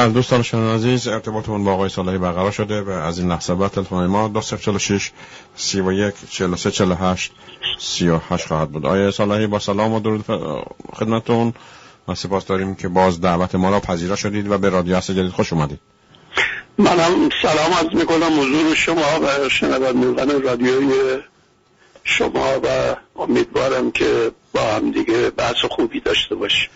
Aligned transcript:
بله 0.00 0.12
دوستان 0.12 0.42
شنوندگان 0.42 0.74
عزیز 0.74 1.08
ارتباطمون 1.08 1.64
با 1.64 1.72
آقای 1.72 1.88
صالحی 1.88 2.18
برقرار 2.18 2.50
شده 2.50 2.80
و 2.80 2.90
از 2.90 3.18
این 3.18 3.28
لحظه 3.32 3.54
بعد 3.54 3.70
تلفن 3.70 4.06
ما 4.06 4.28
2046 4.28 5.10
31 5.56 6.14
43 6.30 6.70
48 6.70 7.32
38 7.78 8.46
خواهد 8.46 8.70
بود. 8.70 8.86
آقای 8.86 9.12
صالحی 9.12 9.46
با 9.46 9.58
سلام 9.58 9.92
و 9.92 10.00
درود 10.00 10.24
خدمتتون. 10.92 11.54
و 12.08 12.14
سپاس 12.14 12.46
داریم 12.46 12.74
که 12.74 12.88
باز 12.88 13.20
دعوت 13.20 13.54
ما 13.54 13.70
را 13.70 13.80
پذیرا 13.80 14.16
شدید 14.16 14.50
و 14.50 14.58
به 14.58 14.68
رادیو 14.68 14.96
هست 14.96 15.10
جدید 15.10 15.32
خوش 15.32 15.52
اومدید. 15.52 15.80
منم 16.78 17.28
سلام 17.42 17.72
از 17.72 17.86
می‌کنم 17.94 18.40
حضور 18.40 18.74
شما 18.74 19.20
و 19.22 19.48
شنوندگان 19.48 20.42
رادیوی 20.42 21.18
شما 22.04 22.60
و 22.64 22.96
امیدوارم 23.16 23.90
که 23.90 24.30
با 24.54 24.60
هم 24.60 24.90
دیگه 24.90 25.30
بحث 25.30 25.64
خوبی 25.70 26.00
داشته 26.00 26.34
باشیم. 26.34 26.70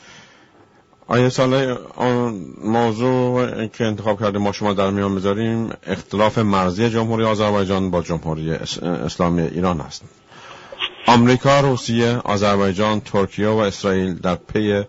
آیه 1.07 1.29
ساله 1.29 1.79
موضوع 2.64 3.66
که 3.66 3.84
انتخاب 3.84 4.20
کرده 4.20 4.39
ما 4.39 4.52
شما 4.52 4.73
در 4.73 4.91
میان 4.91 5.15
بذاریم 5.15 5.70
اختلاف 5.87 6.38
مرزی 6.38 6.91
جمهوری 6.91 7.24
آذربایجان 7.24 7.91
با 7.91 8.02
جمهوری 8.02 8.51
اسلامی 8.51 9.42
ایران 9.42 9.80
است. 9.80 10.02
آمریکا، 11.06 11.61
روسیه، 11.61 12.16
آذربایجان، 12.16 13.01
ترکیه 13.01 13.48
و 13.48 13.56
اسرائیل 13.56 14.14
در 14.14 14.34
پی 14.34 14.84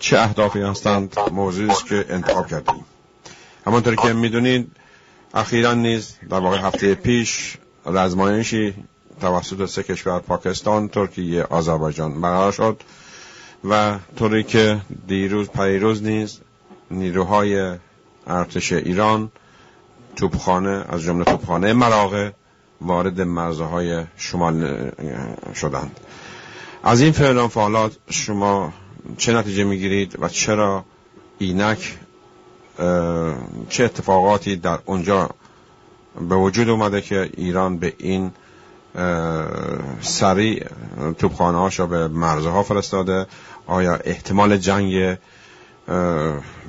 چه 0.00 0.18
اهدافی 0.18 0.60
هستند؟ 0.60 1.16
موضوعی 1.32 1.70
است 1.70 1.86
که 1.86 2.06
انتخاب 2.08 2.46
کردیم. 2.46 2.84
همانطور 3.66 3.94
که 3.94 4.12
می‌دونید 4.12 4.70
اخیرا 5.34 5.74
نیز 5.74 6.16
در 6.30 6.38
واقع 6.38 6.58
هفته 6.58 6.94
پیش 6.94 7.58
رزمایشی 7.86 8.74
توسط 9.20 9.64
سه 9.64 9.82
کشور 9.82 10.18
پاکستان، 10.18 10.88
ترکیه، 10.88 11.42
آذربایجان 11.42 12.20
برقرار 12.20 12.52
شد. 12.52 12.80
و 13.70 13.98
طوری 14.16 14.42
که 14.42 14.80
دیروز 15.06 15.48
پریروز 15.48 16.02
نیز 16.02 16.40
نیروهای 16.90 17.76
ارتش 18.26 18.72
ایران 18.72 19.30
توپخانه 20.16 20.84
از 20.88 21.02
جمله 21.02 21.24
توپخانه 21.24 21.72
مراغه 21.72 22.34
وارد 22.80 23.20
مرزهای 23.20 24.04
شمال 24.16 24.90
شدند. 25.54 26.00
از 26.82 27.00
این 27.00 27.12
فعل 27.12 27.46
فعالات 27.46 27.96
شما 28.10 28.72
چه 29.18 29.32
نتیجه 29.32 29.64
می‌گیرید 29.64 30.16
و 30.20 30.28
چرا 30.28 30.84
اینک 31.38 31.98
چه 33.68 33.84
اتفاقاتی 33.84 34.56
در 34.56 34.78
اونجا 34.84 35.30
به 36.28 36.36
وجود 36.36 36.68
اومده 36.68 37.00
که 37.00 37.30
ایران 37.36 37.78
به 37.78 37.92
این 37.98 38.30
سریع 40.00 40.66
توپخانه 41.18 41.58
هاشو 41.58 41.86
به 41.86 42.08
مرزها 42.08 42.62
فرستاده. 42.62 43.26
آیا 43.66 43.94
احتمال 44.04 44.56
جنگ 44.56 45.16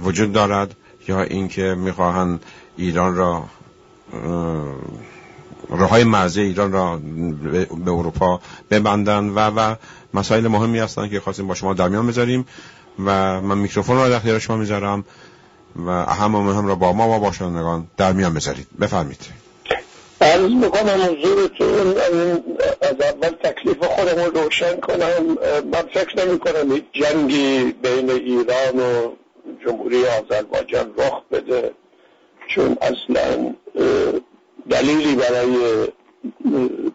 وجود 0.04 0.32
دارد 0.32 0.76
یا 1.08 1.22
اینکه 1.22 1.76
می‌خواهند 1.78 2.44
ایران 2.78 3.16
را 3.16 3.44
راه 5.70 6.04
مرزی 6.04 6.42
ایران 6.42 6.72
را 6.72 6.98
به 7.86 7.92
اروپا 7.92 8.42
ببندن 8.72 9.30
و 9.30 9.40
و 9.40 9.76
مسائل 10.14 10.48
مهمی 10.48 10.80
هستند 10.80 11.10
که 11.10 11.20
خواستیم 11.20 11.48
با 11.48 11.54
شما 11.54 11.74
در 11.74 11.88
میان 11.88 12.08
بذاریم 12.08 12.46
و 13.06 13.42
من 13.42 13.58
میکروفون 13.58 13.96
را 13.96 14.10
در 14.10 14.16
اختیار 14.16 14.40
شما 14.40 14.58
می‌ذارم 14.58 15.06
و 15.76 15.90
اهم 15.90 16.36
و 16.36 16.42
مهم 16.42 16.68
را 16.68 16.76
با 16.76 16.94
ما 16.94 17.18
و 17.18 17.20
با 17.20 17.32
شنوندگان 17.32 17.88
در 17.98 18.14
میان 18.14 18.34
بذارید. 18.34 18.68
بفرمید 18.82 19.47
عرض 20.28 20.52
می‌کنم 20.52 21.02
حضورتون 21.10 21.88
از 22.82 23.02
اول 23.02 23.30
تکلیف 23.30 23.84
خودم 23.84 24.24
رو 24.24 24.42
روشن 24.42 24.80
کنم 24.80 25.38
من 25.72 25.82
فکر 25.94 26.26
نمی 26.26 26.40
کنم 26.40 26.82
جنگی 26.94 27.76
بین 27.82 28.10
ایران 28.10 28.80
و 28.80 29.12
جمهوری 29.66 30.04
آذربایجان 30.06 30.94
رخ 30.98 31.22
بده 31.32 31.72
چون 32.48 32.78
اصلا 32.82 33.54
دلیلی 34.70 35.16
برای 35.16 35.88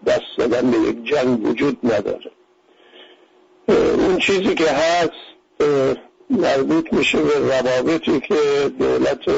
دست 0.07 0.39
دادن 0.39 0.71
به 0.71 0.79
یک 0.79 1.05
جنگ 1.05 1.47
وجود 1.47 1.79
نداره. 1.83 2.31
اون 3.69 4.19
چیزی 4.19 4.55
که 4.55 4.71
هست 4.71 5.11
مربوط 6.31 6.93
میشه 6.93 7.19
به 7.19 7.39
روابطی 7.39 8.21
که 8.21 8.35
دولت 8.79 9.29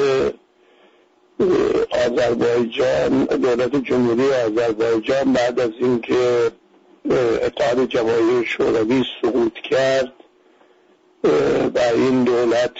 آذربایجان 1.91 3.25
دولت 3.25 3.75
جمهوری 3.75 4.33
آذربایجان 4.33 5.33
بعد 5.33 5.59
از 5.59 5.71
اینکه 5.79 6.51
اتحاد 7.41 7.85
جماهیر 7.85 8.43
شوروی 8.43 9.03
سقوط 9.21 9.53
کرد 9.53 10.13
و 11.75 11.79
این 11.95 12.23
دولت 12.23 12.75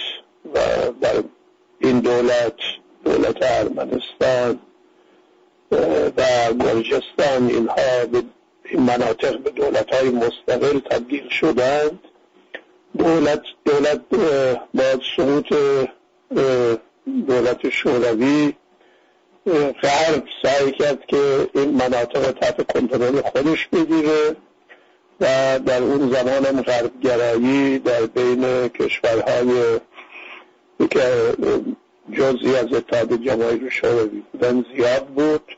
و 0.54 0.58
در 1.00 1.22
این 1.78 2.00
دولت 2.00 2.56
دولت 3.04 3.36
ارمنستان 3.40 4.58
و 6.16 6.52
گرجستان 6.60 7.48
اینها 7.48 8.06
به 8.12 8.22
این 8.64 8.82
مناطق 8.82 9.38
به 9.38 9.50
دولت 9.50 9.94
های 9.94 10.08
مستقل 10.08 10.78
تبدیل 10.78 11.28
شدند. 11.28 11.98
دولت 12.98 13.42
دولت 13.64 14.00
با 14.74 14.84
سقوط 15.16 15.52
دولت 17.06 17.68
شوروی 17.68 18.52
غرب 19.82 20.24
سعی 20.42 20.72
کرد 20.72 21.06
که 21.06 21.48
این 21.54 21.70
مناطق 21.70 22.32
تحت 22.32 22.72
کنترل 22.72 23.20
خودش 23.20 23.68
بگیره 23.68 24.36
و 25.20 25.58
در 25.66 25.82
اون 25.82 26.12
زمان 26.12 26.44
هم 26.46 26.62
غربگرایی 26.62 27.78
در 27.78 28.06
بین 28.06 28.68
کشورهای 28.68 29.80
که 30.90 31.34
جزی 32.12 32.56
از 32.56 32.72
اتحاد 32.72 33.22
جماهیر 33.24 33.70
شوروی 33.70 34.22
بودن 34.32 34.64
زیاد 34.76 35.06
بود 35.06 35.56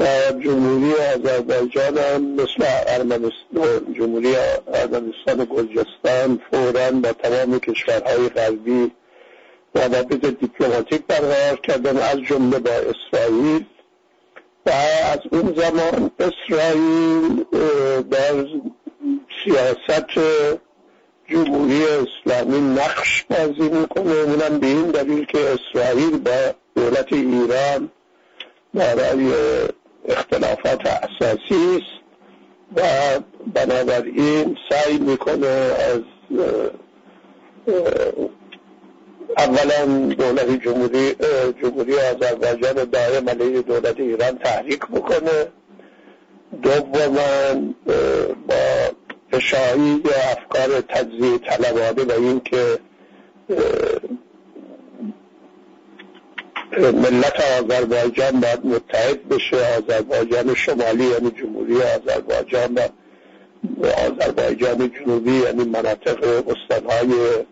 و 0.00 0.06
جمهوری 0.44 0.92
آذربایجان 0.94 1.98
هم 1.98 2.34
مثل 2.34 2.64
ارمنستان 2.86 3.94
جمهوری 3.98 4.34
ارمنستان 4.74 5.44
گرجستان 5.44 6.40
فورا 6.50 6.90
با 6.90 7.12
تمام 7.12 7.58
کشورهای 7.58 8.28
غربی 8.28 8.90
روابط 9.74 10.24
دیپلماتیک 10.24 11.06
برقرار 11.06 11.56
کردن 11.56 11.96
از 11.96 12.18
جمله 12.28 12.58
با 12.58 12.70
اسرائیل 12.70 13.64
و 14.66 14.70
از 15.12 15.18
اون 15.32 15.54
زمان 15.56 16.10
اسرائیل 16.18 17.44
در 18.10 18.46
سیاست 19.44 20.18
جمهوری 21.28 21.82
اسلامی 21.84 22.60
نقش 22.60 23.24
بازی 23.30 23.68
می‌کنه. 23.68 24.12
اونم 24.12 24.58
به 24.58 24.66
این 24.66 24.90
دلیل 24.90 25.24
که 25.24 25.38
اسرائیل 25.50 26.18
با 26.18 26.54
دولت 26.76 27.12
ایران 27.12 27.90
برای 28.74 29.32
اختلافات 30.08 30.86
اساسی 30.86 31.76
است 31.76 32.02
و 32.76 32.82
بنابراین 33.54 34.56
سعی 34.70 34.98
می‌کنه 34.98 35.46
از 35.46 36.00
اولا 39.38 40.14
دولت 40.14 40.62
جمهوری 40.64 41.14
جمهوری 41.62 41.94
آذربایجان 41.94 42.84
دائم 42.84 43.28
علیه 43.28 43.62
دولت 43.62 44.00
ایران 44.00 44.38
تحریک 44.38 44.86
بکنه. 44.86 45.48
دوما 46.62 47.08
با 48.48 48.54
اشاعی 49.32 50.02
افکار 50.30 50.80
تجزیه 50.80 51.38
طلبانه 51.38 52.04
و 52.04 52.20
اینکه 52.20 52.78
ملت 56.78 57.40
آذربایجان 57.60 58.40
باید 58.40 58.66
متحد 58.66 59.28
بشه 59.28 59.56
آذربایجان 59.56 60.54
شمالی 60.54 61.04
یعنی 61.04 61.30
جمهوری 61.30 61.76
آذربایجان 61.82 62.74
و 62.74 63.86
آذربایجان 63.86 64.90
جنوبی 64.90 65.32
یعنی 65.32 65.64
مناطق 65.64 66.44
استانهای 66.48 67.44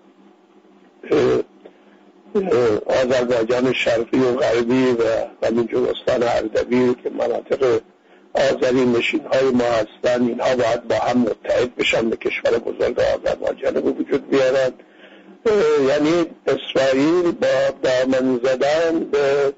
آذربایجان 2.86 3.72
شرقی 3.72 4.18
و 4.18 4.32
غربی 4.36 4.84
و 4.92 5.02
همینجور 5.46 5.88
استان 5.90 6.22
اردبیل 6.22 6.92
که 6.92 7.10
مناطق 7.10 7.80
آذری 8.34 8.86
نشین 8.86 9.20
های 9.32 9.50
ما 9.50 9.64
هستن 9.64 10.22
اینها 10.22 10.56
باید 10.56 10.88
با 10.88 10.94
هم 10.94 11.18
متحد 11.18 11.76
بشن 11.76 12.10
به 12.10 12.16
کشور 12.16 12.58
بزرگ 12.58 13.00
آذربایجان 13.00 13.74
به 13.74 13.80
وجود 13.80 14.30
بیارن. 14.30 14.72
یعنی 15.88 16.26
اسرائیل 16.46 17.30
با 17.32 17.48
دامن 17.82 18.40
زدن 18.44 18.98
به 18.98 19.52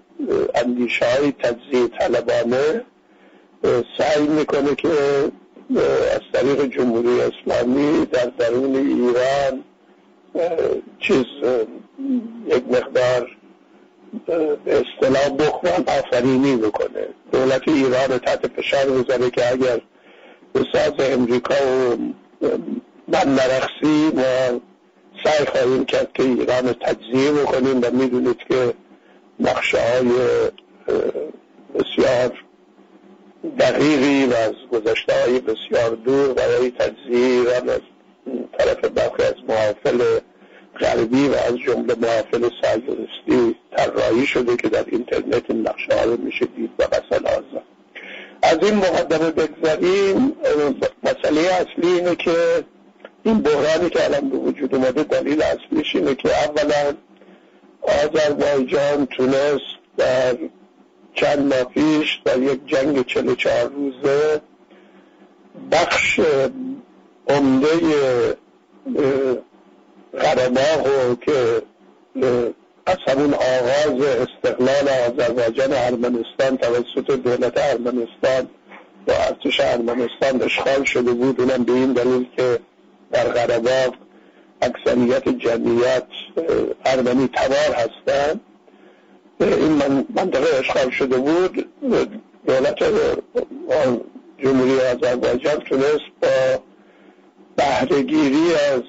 اندیشه 0.55 1.07
های 1.07 1.33
تجزیه 1.33 1.89
طلبانه 1.99 2.85
سعی 3.99 4.27
می‌کنه 4.27 4.75
که 4.75 4.89
از 6.15 6.21
طریق 6.33 6.65
جمهوری 6.65 7.21
اسلامی 7.21 8.07
در 8.07 8.27
درون 8.39 8.77
ایران 8.77 9.65
چیز 11.01 11.25
یک 12.47 12.65
مقدار 12.71 13.37
به 14.27 14.57
اصطلاح 14.67 15.29
بخوان 15.29 15.85
آفرینی 15.87 16.57
بکنه 16.57 17.09
دولت 17.33 17.69
ایران 17.69 18.19
تحت 18.19 18.47
فشار 18.47 18.85
بذاره 18.91 19.31
که 19.31 19.53
اگر 19.53 19.81
به 20.53 20.65
ساز 20.73 20.93
امریکا 20.99 21.55
و 21.55 21.97
من 23.09 23.35
نرخسی 23.35 24.13
ما 24.15 24.61
سعی 25.25 25.47
خواهیم 25.47 25.85
کرد 25.85 26.13
که 26.15 26.23
ایران 26.23 26.73
تجزیه 26.73 27.33
بکنیم 27.33 27.81
و 27.83 27.91
می‌دونید 27.93 28.39
که 28.49 28.75
نقشه 29.41 29.79
های 29.79 30.09
بسیار 31.75 32.33
دقیقی 33.59 34.27
و 34.27 34.35
از 34.35 34.55
گذشته 34.73 35.13
های 35.23 35.41
بسیار 35.41 35.91
دور 35.91 36.33
برای 36.33 36.71
تجزیه 36.71 37.27
ایران 37.27 37.69
از 37.69 37.81
طرف 38.59 38.85
برخی 38.85 39.23
از 39.23 39.35
معافل 39.49 40.21
غربی 40.81 41.29
و 41.29 41.35
از 41.35 41.59
جمله 41.59 41.95
معافل 41.95 42.49
سایدرستی 42.63 43.57
طراحی 43.77 44.27
شده 44.27 44.57
که 44.57 44.69
در 44.69 44.85
اینترنت 44.89 45.51
این 45.51 45.69
نقشه 45.69 45.95
ها 45.99 46.17
میشه 46.17 46.47
دید 46.47 46.71
و 46.79 46.85
مثلا 46.85 47.31
آزاد. 47.31 47.63
از 48.43 48.59
این 48.63 48.75
مقدمه 48.75 49.31
بگذاریم 49.31 50.33
مسئله 51.03 51.41
اصلی 51.41 51.93
اینه 51.93 52.15
که 52.15 52.65
این 53.23 53.43
بحرانی 53.43 53.91
که 53.91 54.05
الان 54.05 54.29
به 54.29 54.37
وجود 54.37 54.75
اومده 54.75 55.03
دلیل 55.03 55.43
اصلیش 55.43 55.97
اینه 55.97 56.15
که 56.15 56.29
اولا 56.29 56.95
آذربایجان 57.83 59.07
تونست 59.07 59.83
در 59.97 60.37
چند 61.15 61.39
ماه 61.39 61.65
پیش 61.65 62.21
در 62.25 62.39
یک 62.43 62.67
جنگ 62.67 63.07
44 63.07 63.71
روزه 63.71 64.41
بخش 65.73 66.21
عمده 67.29 68.37
قرباغ 70.13 71.19
که 71.21 71.63
از 72.87 72.97
همون 73.07 73.35
آغاز 73.35 74.03
استقلال 74.03 74.89
آذربایجان 74.89 75.73
ارمنستان 75.73 76.57
توسط 76.57 77.11
دولت 77.11 77.53
ارمنستان 77.57 78.49
با 79.07 79.15
ارتش 79.15 79.61
ارمنستان 79.61 80.43
اشغال 80.43 80.85
شده 80.85 81.13
بود. 81.13 81.41
اونم 81.41 81.65
به 81.65 81.73
این 81.73 81.93
دلیل 81.93 82.27
که 82.37 82.59
در 83.13 83.25
قرباغ 83.25 83.95
اکثریت 84.63 85.29
جمعیت 85.29 86.07
ارمنی 86.87 87.29
تبار 87.35 87.77
هستند. 87.77 88.41
این 89.41 90.07
منطقه 90.17 90.59
اشغال 90.59 90.91
شده 90.91 91.17
بود. 91.19 91.67
دولت 92.47 92.77
جمهوری 94.39 94.81
آذربایجان 94.81 95.57
تونست 95.57 96.05
با 96.23 96.29
بهرهگیری 97.57 98.55
از 98.55 98.83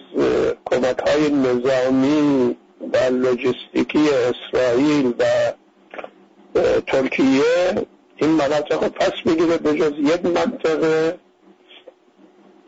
کمک 0.66 1.00
های 1.00 1.30
نظامی 1.30 2.56
و 2.94 2.98
لوجستیکی 3.12 4.10
اسرائیل 4.10 5.14
و 5.20 5.24
ترکیه 6.88 7.44
این 8.18 8.30
مناطق 8.30 8.88
پس 8.88 9.12
بگیره 9.26 9.58
به 9.58 9.74
جز 9.74 9.92
یک 9.98 10.26
منطقه 10.26 11.20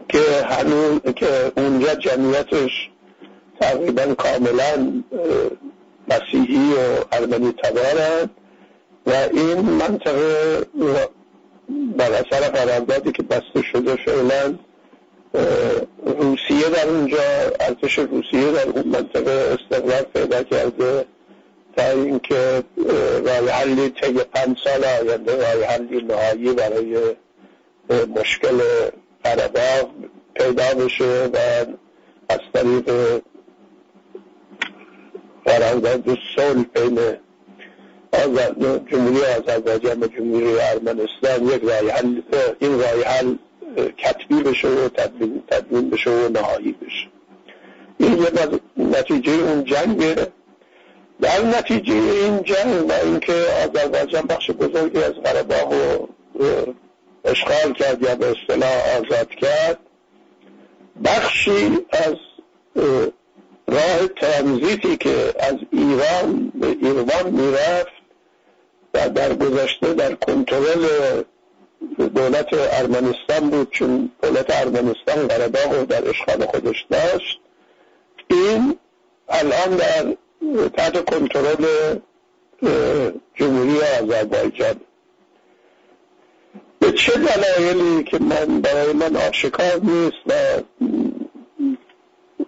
که 0.09 0.19
هنوز 0.49 0.99
که 1.15 1.51
اونجا 1.57 1.95
جمعیتش 1.95 2.89
تقریبا 3.59 4.13
کاملا 4.15 5.03
مسیحی 6.07 6.73
و 6.73 7.05
ارمنی 7.11 7.53
تبارند 7.63 8.29
و 9.05 9.11
این 9.33 9.59
منطقه 9.59 10.65
بر 11.97 12.11
اثر 12.11 12.49
قراردادی 12.49 13.11
که 13.11 13.23
بسته 13.23 13.61
شده 13.71 13.95
فعلا 13.95 14.57
روسیه 16.05 16.69
در 16.69 16.87
اونجا 16.89 17.17
ارتش 17.59 17.99
روسیه 17.99 18.51
در 18.51 18.69
اون 18.69 18.87
منطقه 18.87 19.31
استقرار 19.31 20.01
پیدا 20.01 20.43
کرده 20.43 21.05
تا 21.77 21.89
اینکه 21.89 22.63
رای 23.25 23.49
حلی 23.49 23.89
طی 23.89 24.13
پنج 24.13 24.57
سال 24.63 24.83
آینده 24.83 25.53
رای 25.53 25.63
حلی 25.63 26.01
نهایی 26.01 26.53
برای 26.53 27.15
مشکل 28.15 28.61
قرباغ 29.23 29.89
پیدا 30.35 30.85
بشه 30.85 31.29
و 31.33 31.37
از 32.29 32.39
طریق 32.53 33.21
قرارداد 35.45 36.17
صلح 36.35 36.63
بین 36.73 36.99
جمهوری 38.91 39.25
آذربایجان 39.25 40.03
و 40.03 40.07
جمهوری 40.07 40.59
ارمنستان 40.59 41.47
یک 41.47 41.63
رای 41.63 41.89
حل 41.89 42.21
این 42.59 42.79
رای 42.79 43.03
حل 43.03 43.35
کتبی 43.97 44.43
بشه 44.43 44.67
و 44.67 44.89
تدوین, 44.89 45.89
بشه 45.89 46.09
و 46.09 46.29
نهایی 46.29 46.71
بشه. 46.71 47.07
این 47.97 48.17
یه 48.17 48.29
نتیجه 48.77 49.31
اون 49.31 49.63
جنگه. 49.63 50.27
در 51.21 51.41
نتیجه 51.41 51.93
این 51.93 52.43
جنگ 52.43 52.89
و 52.89 52.93
اینکه 53.03 53.33
آذربایجان 53.33 54.21
بخش 54.21 54.51
بزرگی 54.51 55.03
از 55.03 55.13
قرباغ 55.13 55.73
رو 55.73 56.09
اشغال 57.25 57.73
کرد 57.73 58.01
یا 58.01 58.15
به 58.15 58.25
اصطلاح 58.25 58.97
آزاد 58.97 59.29
کرد 59.29 59.79
بخشی 61.05 61.77
از 61.91 62.15
راه 63.67 64.07
ترانزیتی 64.21 64.97
که 64.97 65.33
از 65.39 65.55
ایران 65.71 66.51
به 66.55 66.67
ایران 66.67 67.29
می‌رفت 67.31 67.95
و 68.93 69.09
در 69.09 69.33
گذشته 69.33 69.93
در 69.93 70.15
کنترل 70.15 70.87
دولت 71.97 72.47
ارمنستان 72.53 73.49
بود 73.49 73.71
چون 73.71 74.11
دولت 74.21 74.45
ارمنستان 74.49 75.27
قرباغ 75.27 75.81
و 75.81 75.85
در 75.85 76.09
اشغال 76.09 76.45
خودش 76.45 76.85
داشت. 76.89 77.39
این 78.27 78.77
الان 79.29 79.75
در 79.75 80.15
تحت 80.77 81.05
کنترل 81.05 81.65
جمهوری 83.35 83.79
آذربایجان. 84.01 84.75
به 86.79 86.91
چه 86.91 87.11
دلایلی 87.11 88.03
که 88.03 88.19
من 88.19 88.61
برای 88.61 88.93
من 88.93 89.15
آشکار 89.15 89.79
نیست 89.83 90.17
و 90.27 90.33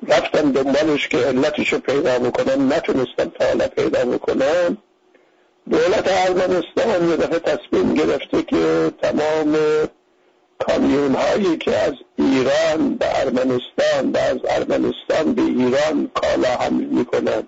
رفتم 0.08 0.52
دنبالش 0.52 1.08
که 1.08 1.18
علتش 1.18 1.74
رو 1.74 1.80
پیدا 1.80 2.20
بکنم 2.20 2.74
نتونستم 2.74 3.30
تا 3.40 3.46
حالا 3.46 3.68
پیدا 3.68 4.06
بکنم 4.06 4.78
دولت 5.72 6.08
ارمنستان 6.08 7.10
یه 7.10 7.16
دفعه 7.16 7.40
تصمیم 7.40 7.94
گرفته 7.94 8.42
که 8.42 8.92
تمام 9.02 9.58
کامیون 10.60 11.16
هایی 11.16 11.58
که 11.58 11.76
از 11.76 11.94
ایران 12.16 12.96
به 12.96 13.20
ارمنستان 13.22 14.12
و 14.14 14.18
از 14.18 14.38
ارمنستان 14.48 15.34
به 15.34 15.42
ایران 15.42 16.12
کالا 16.14 16.50
حمل 16.50 16.84
می‌کنند 16.84 17.48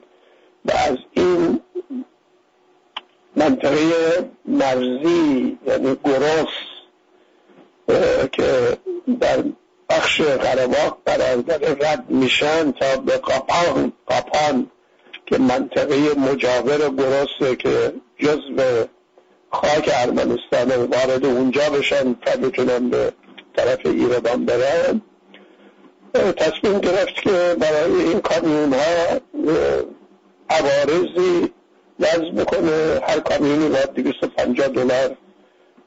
و 0.65 0.71
از 0.71 0.97
این 1.11 1.59
منطقه 3.35 3.79
مرزی 4.45 5.57
یعنی 5.67 5.97
گروس 6.03 6.53
که 8.31 8.77
در 9.19 9.43
بخش 9.89 10.21
قرباق 10.21 10.97
قرار 11.05 11.35
داره 11.35 11.77
رد 11.81 12.05
میشن 12.09 12.71
تا 12.71 12.97
به 12.97 13.17
قاپان 13.17 13.93
قاپان 14.05 14.71
که 15.29 15.37
منطقه 15.37 15.95
مجاور 16.13 16.77
گروسه 16.77 17.55
که 17.55 17.93
جزو 18.17 18.85
خاک 19.51 19.89
ارمنستان 19.93 20.71
وارد 20.71 21.25
اونجا 21.25 21.69
بشن 21.69 22.13
تا 22.13 22.35
بتونن 22.35 22.89
به 22.89 23.13
طرف 23.57 23.85
ایران 23.85 24.45
برن. 24.45 25.01
تصمیم 26.37 26.79
گرفت 26.79 27.21
که 27.21 27.55
برای 27.59 28.01
این 28.03 28.19
کامیون 28.19 28.73
ها 28.73 29.19
عوارضی 30.49 31.51
وضع 31.99 32.31
بکنه. 32.31 32.99
هر 33.07 33.19
کامیونی 33.19 33.69
باید 33.69 33.93
250 33.93 34.67
دلار 34.67 35.15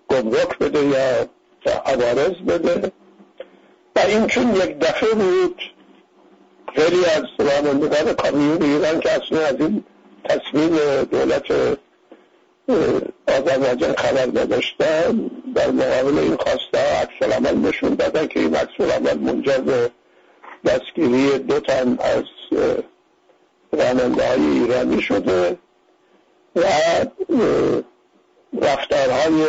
گمرک 0.08 0.58
بده 0.58 0.84
یا 0.84 1.28
عوارض 1.86 2.34
بده. 2.48 2.92
و 3.96 4.00
این 4.00 4.26
چون 4.26 4.56
یک 4.56 4.78
دفعه 4.78 5.14
بود 5.14 5.62
خیلی 6.74 7.04
از 7.04 7.24
رانندگان 7.38 8.12
کامیون 8.12 8.62
ایران 8.62 9.00
که 9.00 9.10
اصلا 9.10 9.46
از 9.46 9.54
این 9.60 9.84
تصمیم 10.24 10.76
دولت 11.04 11.44
آذربایجان 13.28 13.92
خبر 13.92 14.26
نداشتن 14.26 15.30
در 15.54 15.70
مقابل 15.70 16.18
این 16.18 16.36
خواسته 16.36 16.78
عکس 16.78 17.32
عمل 17.36 17.68
نشون 17.68 17.94
دادن 17.94 18.26
که 18.26 18.40
این 18.40 18.54
عکس 18.54 18.80
عمل 18.80 19.18
منجر 19.18 19.88
دستگیری 20.64 21.38
دو 21.38 21.60
تن 21.60 21.98
از 22.00 22.24
راننده 23.72 24.28
های 24.28 24.46
ایرانی 24.46 25.02
شده 25.02 25.58
و 26.56 26.62
رفتارهای 28.62 29.44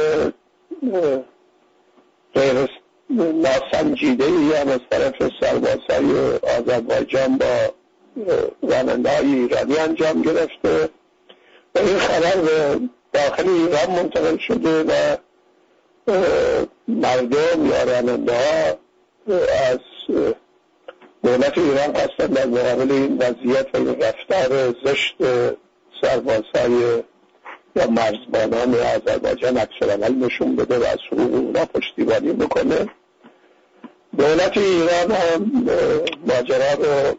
غیر 2.35 2.82
ناسنجیده 3.21 4.25
ای 4.25 4.53
هم 4.53 4.67
از 4.67 4.79
طرف 4.89 5.13
سربازهای 5.39 6.37
آذربایجان 6.57 7.37
با 7.37 7.73
راننده 8.61 9.09
های 9.09 9.35
ایرانی 9.35 9.77
انجام 9.77 10.21
گرفته. 10.21 10.89
و 11.75 11.79
این 11.79 11.97
خبر 11.97 12.41
به 12.41 12.79
داخل 13.13 13.49
ایران 13.49 13.89
منتقل 13.89 14.37
شده 14.37 14.83
و 14.83 15.17
مردم 16.87 17.65
یا 17.65 17.83
راننده 17.83 18.35
از 19.71 19.79
دولت 21.23 21.57
ایران 21.57 21.93
قصد 21.93 22.33
در 22.33 22.45
مقابل 22.45 22.91
این 22.91 23.17
وضعیت 23.17 23.67
و 23.73 23.77
این 23.77 24.01
رفتار 24.01 24.75
زشت 24.85 25.15
سربازهای 26.01 27.03
یا 27.75 27.87
مرزبانان 27.87 28.75
آذربایجان 28.75 29.57
عکس 29.57 29.99
نشون 30.21 30.55
بده 30.55 30.79
و 30.79 30.83
از 30.83 30.97
حقوق 31.11 31.33
اونا 31.33 31.65
پشتیبانی 31.65 32.33
بکنه. 32.33 32.87
دولت 34.17 34.57
ایران 34.57 35.11
هم 35.11 35.51
ماجرا 36.27 36.73
رو 36.73 37.17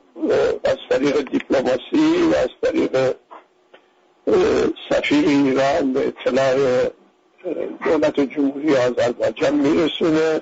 از 0.65 0.77
طریق 0.91 1.31
دیپلماسی 1.31 2.31
و 2.33 2.35
از 2.37 2.49
طریق 2.63 3.15
سفیر 4.91 5.29
ایران 5.29 5.93
به 5.93 6.09
اطلاع 6.09 6.55
دولت 7.85 8.21
جمهوری 8.21 8.77
آذربایجان 8.77 9.55
میرسونه. 9.55 10.41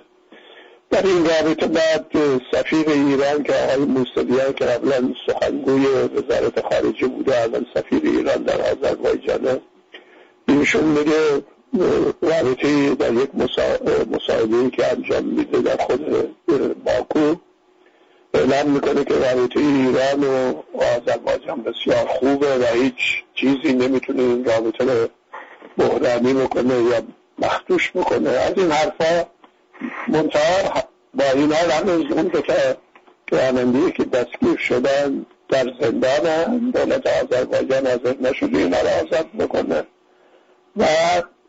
در 0.90 1.06
این 1.06 1.26
رابطه 1.26 1.66
بعد 1.66 2.06
سفیر 2.52 2.88
ایران 2.88 3.42
که 3.42 3.52
آقای 3.52 3.84
موسویان 3.84 4.52
که 4.52 4.64
قبلا 4.64 5.14
سخنگوی 5.26 5.86
وزارت 5.86 6.60
خارجه 6.60 7.06
بوده 7.06 7.42
الان 7.42 7.66
سفیر 7.74 8.02
ایران 8.04 8.42
در 8.42 8.60
آذربایجان 8.60 9.60
ایشون 10.48 10.84
میگه 10.84 11.42
رابطه 12.22 12.94
در 12.94 13.12
یک 13.12 13.30
مساعده 14.14 14.70
که 14.70 14.92
انجام 14.92 15.24
میده 15.24 15.60
در 15.60 15.76
خود 15.76 16.06
باکو. 16.84 17.34
اعلام 18.34 18.70
می‌کنه 18.70 19.04
که 19.04 19.14
رابطه 19.14 19.60
ایران 19.60 20.24
و 20.24 20.54
آذربایجان 20.74 21.62
بسیار 21.62 22.06
خوبه 22.06 22.58
و 22.58 22.64
هیچ 22.74 23.24
چیزی 23.34 23.72
نمی‌تونه 23.72 24.22
این 24.22 24.44
رابطه 24.44 24.84
رو 24.84 25.08
بحرانی 25.78 26.34
بکنه 26.34 26.74
یا 26.82 27.02
مختوش 27.38 27.90
بکنه. 27.90 28.30
از 28.30 28.52
این 28.56 28.70
حرفا 28.70 29.26
منتها 30.08 30.82
با 31.14 31.24
این 31.34 31.52
حال 31.52 31.70
هنوز 31.70 32.12
اون 32.12 32.30
که 32.30 32.76
رانندی 33.32 33.92
که 33.92 34.04
دستگیر 34.04 34.56
شدن 34.56 35.26
در 35.48 35.66
زندان 35.80 36.70
دولت 36.70 37.06
آذربایجان 37.06 37.86
حاضر 37.86 38.14
نشده 38.20 38.58
اینا 38.58 38.80
رو 38.80 38.88
آزاد 38.88 39.26
بکنه. 39.38 39.86
و 40.76 40.84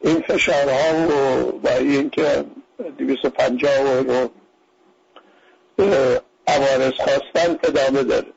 این 0.03 0.21
فشارها 0.21 1.07
و 1.07 1.43
با 1.51 1.69
این 1.69 2.09
که 2.09 2.45
دویست 2.97 3.25
پنجاه 3.25 3.99
رو 3.99 4.29
عوارض 6.47 6.93
خواستن 6.93 7.59
ادامه 7.63 8.03
داره. 8.03 8.27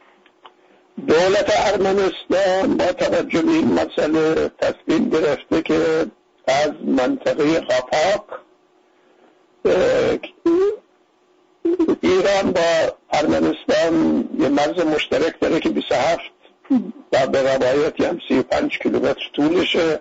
دولت 1.07 1.53
ارمنستان 1.57 2.77
با 2.77 2.93
توجه 2.93 3.43
به 3.43 3.53
این 3.53 3.73
مسئله 3.73 4.51
تصمیم 4.61 5.09
گرفته 5.09 5.63
که 5.63 6.07
از 6.47 6.71
منطقه 6.85 7.61
قاپاق 7.61 8.41
ایران 12.01 12.53
با 12.53 12.97
ارمنستان 13.13 14.25
یه 14.39 14.49
مرز 14.49 14.87
مشترک 14.87 15.41
داره 15.41 15.61
که 15.61 15.69
27 15.69 16.21
و 17.13 17.27
به 17.27 17.55
روایتی 17.55 18.05
هم 18.05 18.19
35 18.29 18.79
کیلومتر 18.79 19.31
طولشه. 19.33 20.01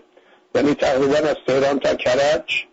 یعنی 0.55 0.73
تقریبا 0.73 1.15
از 1.15 1.35
تهران 1.47 1.79
تا 1.79 1.95
کرج 1.95 2.65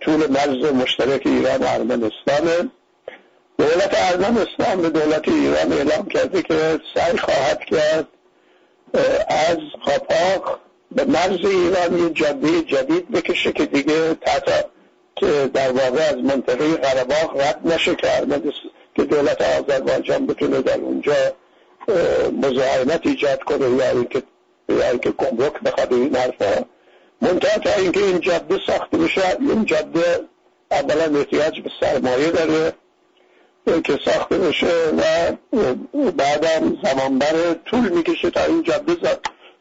طول 0.00 0.26
مرز 0.30 0.72
مشترک 0.72 1.22
ایران 1.26 1.62
و 1.62 1.66
ارمنستانه 1.68 2.70
دولت 3.58 3.94
ارمنستان 3.94 4.82
به 4.82 4.90
دولت 4.90 5.28
ایران 5.28 5.72
اعلام 5.72 6.06
کرده 6.08 6.42
که 6.42 6.80
سعی 6.94 7.16
خواهد 7.18 7.60
کرد 7.64 8.08
از 9.28 9.58
خاپاق 9.84 10.60
به 10.92 11.04
مرز 11.04 11.44
ایران 11.44 11.98
یه 11.98 12.10
جاده 12.10 12.62
جدید 12.62 13.10
بکشه 13.10 13.52
که 13.52 13.66
دیگه 13.66 14.14
تحت 14.14 14.64
که 15.16 15.50
در 15.54 15.72
واقع 15.72 16.08
از 16.08 16.16
منطقه 16.16 16.76
قرباق 16.76 17.40
رد 17.40 17.60
نشه 17.64 17.94
که 17.94 18.08
که 18.94 19.04
دولت 19.04 19.42
آذربایجان 19.42 20.26
بتونه 20.26 20.62
در 20.62 20.78
اونجا 20.78 21.14
مزاحمت 22.42 23.06
ایجاد 23.06 23.42
کنه. 23.42 23.70
یا 23.70 23.90
اینکه 23.90 24.22
یا 24.68 24.90
اینکه 24.90 25.10
گمرک 25.10 25.60
بخواد 25.60 25.92
این 25.92 26.16
حرفا 26.16 26.64
منتها 27.20 27.58
تا 27.58 27.70
اینکه 27.80 28.00
این 28.00 28.20
جاده 28.20 28.58
ساخته 28.66 28.98
بشه 28.98 29.36
این 29.40 29.64
جاده 29.64 30.20
اولا 30.70 31.18
احتیاج 31.18 31.60
به 31.60 31.70
سرمایه 31.80 32.30
داره 32.30 32.72
که 33.84 33.98
ساخته 34.04 34.38
بشه 34.38 34.90
و 34.98 35.32
بعدم 36.10 36.78
زمان 36.84 37.18
بره 37.18 37.54
طول 37.64 37.88
می‌کشه 37.88 38.30
تا 38.30 38.44
این 38.44 38.62
جاده 38.62 38.96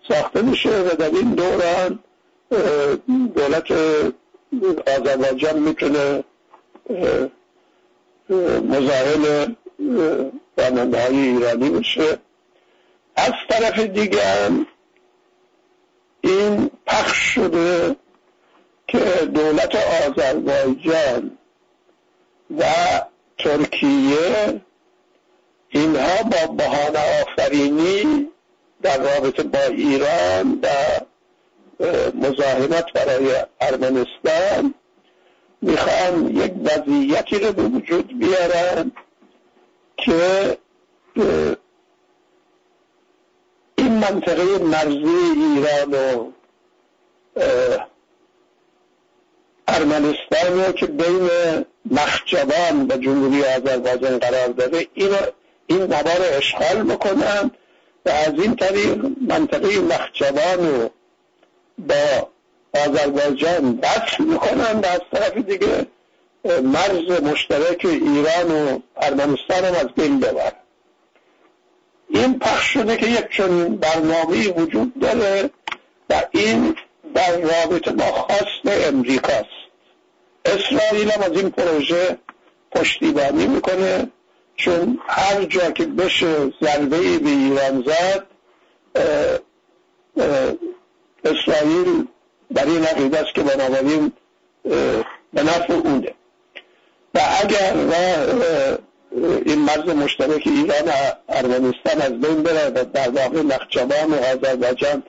ساخته 0.10 0.42
بشه 0.42 0.82
و 0.82 0.90
در 0.96 1.10
این 1.10 1.34
دوران 1.34 2.00
دولت 3.36 3.72
آذربایجان 4.88 5.60
می‌تونه 5.60 6.24
مزاحم 8.70 9.56
راننده 10.58 11.02
های 11.02 11.18
ایرانی 11.18 11.70
بشه. 11.70 12.18
از 13.16 13.32
طرف 13.50 13.80
دیگه 13.80 14.22
این 16.24 16.72
پخش 16.86 17.18
شده 17.18 17.96
که 18.88 19.00
دولت 19.34 19.76
آذربایجان 19.76 21.38
و 22.60 22.64
ترکیه 23.38 24.62
اینها 25.70 26.24
با 26.24 26.54
بهانه 26.54 27.22
آفرینی 27.22 28.28
در 28.82 28.98
رابطه 28.98 29.44
با 29.44 29.60
ایران 29.60 30.60
و 30.64 30.68
مزاحمت 32.16 32.94
برای 32.94 33.36
ارمنستان 33.62 34.74
می‌خوان 35.62 36.36
یک 36.36 36.54
وضعیتی 36.64 37.40
رو 37.40 37.54
به 37.54 37.64
وجود 37.64 38.20
بیارن 38.20 38.92
که 39.98 40.58
منطقه 44.04 44.58
مرزی 44.58 45.16
ایران 45.36 45.94
و 45.94 46.32
ارمنستان 49.68 50.66
رو 50.66 50.72
که 50.72 50.86
بین 50.86 51.30
مخجبان 51.92 52.88
و 52.90 52.98
جمهوری 52.98 53.44
آذربایجان 53.44 54.18
قرار 54.18 54.48
داره 54.48 54.88
این 54.94 55.10
این 55.68 55.82
نوار 55.82 56.22
اشغال 56.38 56.84
بکنن 56.84 57.52
و 58.06 58.10
از 58.10 58.34
این 58.34 58.56
طریق 58.56 59.06
منطقه 59.28 59.80
مخجبان 59.80 60.68
رو 60.68 60.90
با 61.78 62.30
آذربایجان 62.86 63.80
وصل 63.84 64.24
می‌کنن 64.24 64.80
و 64.80 64.86
از 64.86 65.02
طرف 65.14 65.38
دیگه 65.38 65.88
مرز 66.46 67.22
مشترک 67.22 67.86
ایران 67.86 68.52
و 68.52 68.80
ارمنستان 68.98 69.66
هم 69.66 69.76
از 69.76 69.88
بین 69.96 70.20
ببرن. 70.20 70.63
این 72.14 72.40
پخش 72.40 72.74
شده 72.74 72.98
که 72.98 73.08
یک 73.08 73.30
چنین 73.32 73.78
برنامه 73.78 74.48
وجود 74.48 75.00
داره 75.00 75.50
و 76.10 76.24
این 76.32 76.76
در 77.16 77.38
رابطه 77.38 77.92
با 77.92 78.04
خواست 78.04 78.88
امریکاست. 78.88 79.64
اسرائیل 80.46 81.12
هم 81.12 81.22
از 81.22 81.32
این 81.32 81.50
پروژه 81.50 82.18
پشتیبانی 82.72 83.48
می‌کنه 83.48 84.08
چون 84.56 85.00
هر 85.08 85.44
جا 85.44 85.72
که 85.72 85.86
بشه 85.86 86.52
ضربه 86.62 87.20
به 87.20 87.30
ایران 87.30 87.84
زد 87.88 88.28
اسرائیل 91.26 92.08
در 92.54 92.66
این 92.66 92.84
عقیده 92.86 93.20
است 93.20 93.34
که 93.36 93.42
بنابراین 93.42 94.12
به 95.34 95.44
نفع 95.44 95.74
اونه. 95.74 96.14
و 97.14 97.20
اگر 97.42 97.74
این 99.46 99.60
مرز 99.60 99.96
مشترک 99.96 100.42
ایران 100.46 100.88
و 100.88 100.92
ارمنستان 101.30 102.02
از 102.02 102.20
بین 102.22 102.44
بره 102.44 102.70
و 102.70 102.84
در 102.94 103.10
واقع 103.10 103.42
نخجوان 103.42 104.12
و 104.12 104.16
آذربایجان 104.16 105.04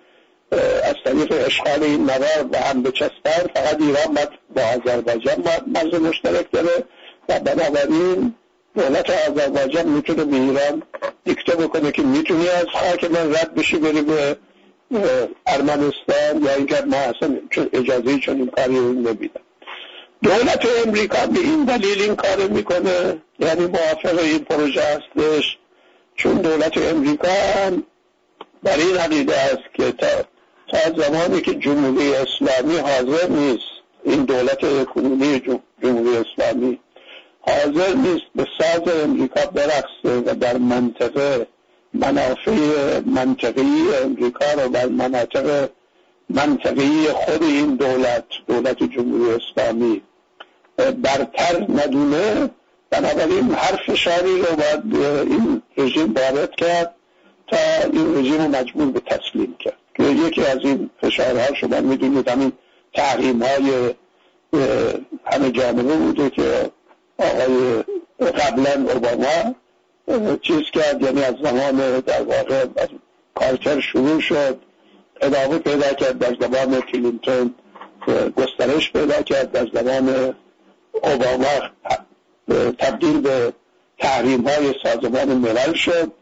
از 0.84 0.94
طریق 1.04 1.46
اشغال 1.46 1.82
این 1.82 2.00
نوار 2.00 2.42
به 2.50 2.58
هم 2.58 2.82
بچسبن 2.82 3.50
فقط 3.54 3.80
ایران 3.80 4.18
با 4.56 4.62
آذربایجان 4.62 5.44
مرز 5.66 5.94
مشترک 5.94 6.52
داره 6.52 6.84
و 7.28 7.40
بنابراین 7.40 8.34
دولت 8.76 9.10
آذربایجان 9.10 9.88
می‌تونه 9.88 10.24
به 10.24 10.36
ایران 10.36 10.82
دیکته 11.24 11.56
بکنه 11.56 11.92
که 11.92 12.02
می‌تونی 12.02 12.48
از 12.48 12.66
خاک 12.72 13.04
من 13.04 13.34
رد 13.34 13.54
بشی 13.54 13.76
بری 13.76 14.02
به 14.02 14.36
ارمنستان 15.46 16.42
یا 16.42 16.54
اینکه 16.54 16.82
ما 16.86 16.96
اصلا 16.96 17.36
اجازه 17.72 18.18
چون 18.18 18.36
این 18.36 18.46
کاری 18.46 18.78
نمیدن 18.78 19.43
دولت 20.24 20.66
امریکا 20.86 21.26
به 21.26 21.38
این 21.38 21.64
دلیل 21.64 22.02
این 22.02 22.16
کار 22.16 22.48
می‌کنه. 22.48 23.22
یعنی 23.38 23.66
موافق 23.66 24.18
این 24.18 24.38
پروژه 24.38 24.82
هستش. 24.82 25.58
چون 26.16 26.34
دولت 26.34 26.78
امریکا 26.78 27.28
هم 27.28 27.82
بر 28.62 28.76
این 28.76 28.96
عقیده 28.96 29.36
است 29.36 29.74
که 29.74 29.92
تا, 29.92 30.06
تا 30.68 31.02
زمانی 31.02 31.40
که 31.40 31.54
جمهوری 31.54 32.14
اسلامی 32.14 32.76
حاضر 32.76 33.28
نیست 33.28 33.64
این 34.04 34.24
دولت 34.24 34.84
کنونی 34.84 35.42
جمهوری 35.82 36.16
اسلامی 36.16 36.80
حاضر 37.40 37.94
نیست 37.94 38.24
به 38.34 38.46
ساز 38.58 38.94
امریکا 39.04 39.46
برقصه 39.46 40.18
و 40.26 40.34
در 40.34 40.56
منطقه 40.56 41.46
منافع 41.94 43.00
منطقی 43.06 43.82
امریکا 44.04 44.52
رو 44.52 44.68
در 44.68 44.86
مناطق 44.86 45.68
منطقی 46.30 47.06
خود 47.14 47.42
این 47.42 47.76
دولت 47.76 48.24
دولت 48.46 48.82
جمهوری 48.82 49.30
اسلامی 49.30 50.02
برتر 50.76 51.66
ندونه. 51.68 52.50
بنابراین 52.90 53.54
هر 53.54 53.76
فشاری 53.86 54.38
رو 54.38 54.56
باید 54.56 54.96
این 55.30 55.62
رژیم 55.76 56.14
وارد 56.14 56.56
کرد 56.56 56.94
تا 57.46 57.56
این 57.92 58.18
رژیم 58.18 58.42
رو 58.42 58.48
مجبور 58.48 58.90
به 58.90 59.00
تسلیم 59.00 59.56
کرد. 59.58 59.76
که 59.94 60.02
یکی 60.02 60.44
از 60.44 60.58
این 60.64 60.90
فشارها 61.02 61.54
شما 61.54 61.80
می‌دونید 61.80 62.28
همین 62.28 62.52
تحریم 62.94 63.42
های 63.42 63.94
همه 65.24 65.50
جامعه 65.50 65.96
بوده 65.96 66.30
که 66.30 66.70
آقای 67.18 67.82
قبلا 68.18 68.92
اوباما 68.92 69.54
چیز 70.42 70.62
کرد 70.72 71.02
یعنی 71.02 71.24
از 71.24 71.34
زمان 71.42 72.00
در 72.00 72.22
واقع 72.22 72.66
از 72.76 72.88
کارتر 73.34 73.80
شروع 73.80 74.20
شد 74.20 74.58
ادامه 75.20 75.58
پیدا 75.58 75.92
کرد 75.92 76.18
در 76.18 76.36
زمان 76.40 76.80
کلینتون 76.80 77.54
گسترش 78.36 78.92
پیدا 78.92 79.22
کرد 79.22 79.52
در 79.52 79.66
زمان 79.72 80.34
اوباما 81.02 81.70
تبدیل 82.78 83.20
به 83.20 83.52
تحریم 83.98 84.48
های 84.48 84.74
سازمان 84.82 85.28
ملل 85.34 85.72
شد. 85.72 86.12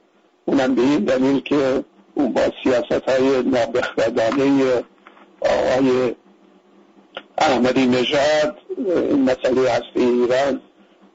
اونم 0.44 0.74
به 0.74 0.82
این 0.82 1.04
دلیل 1.04 1.40
که 1.40 1.84
اون 2.14 2.32
با 2.32 2.42
سیاست 2.64 3.08
های 3.08 3.42
نابخردانه 3.42 4.82
آقای 5.40 6.14
احمدی 7.38 7.86
نژاد 7.86 8.58
این 8.86 9.22
مسئله 9.22 9.70
هستی 9.70 10.00
ایران 10.00 10.60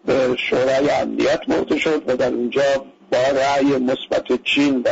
به 0.06 0.36
شورای 0.38 0.90
امنیت 0.90 1.40
مرده 1.48 1.78
شد 1.78 2.04
و 2.08 2.16
در 2.16 2.34
اونجا 2.34 2.86
با 3.12 3.18
رأی 3.18 3.78
مثبت 3.78 4.44
چین 4.44 4.86
و 4.86 4.90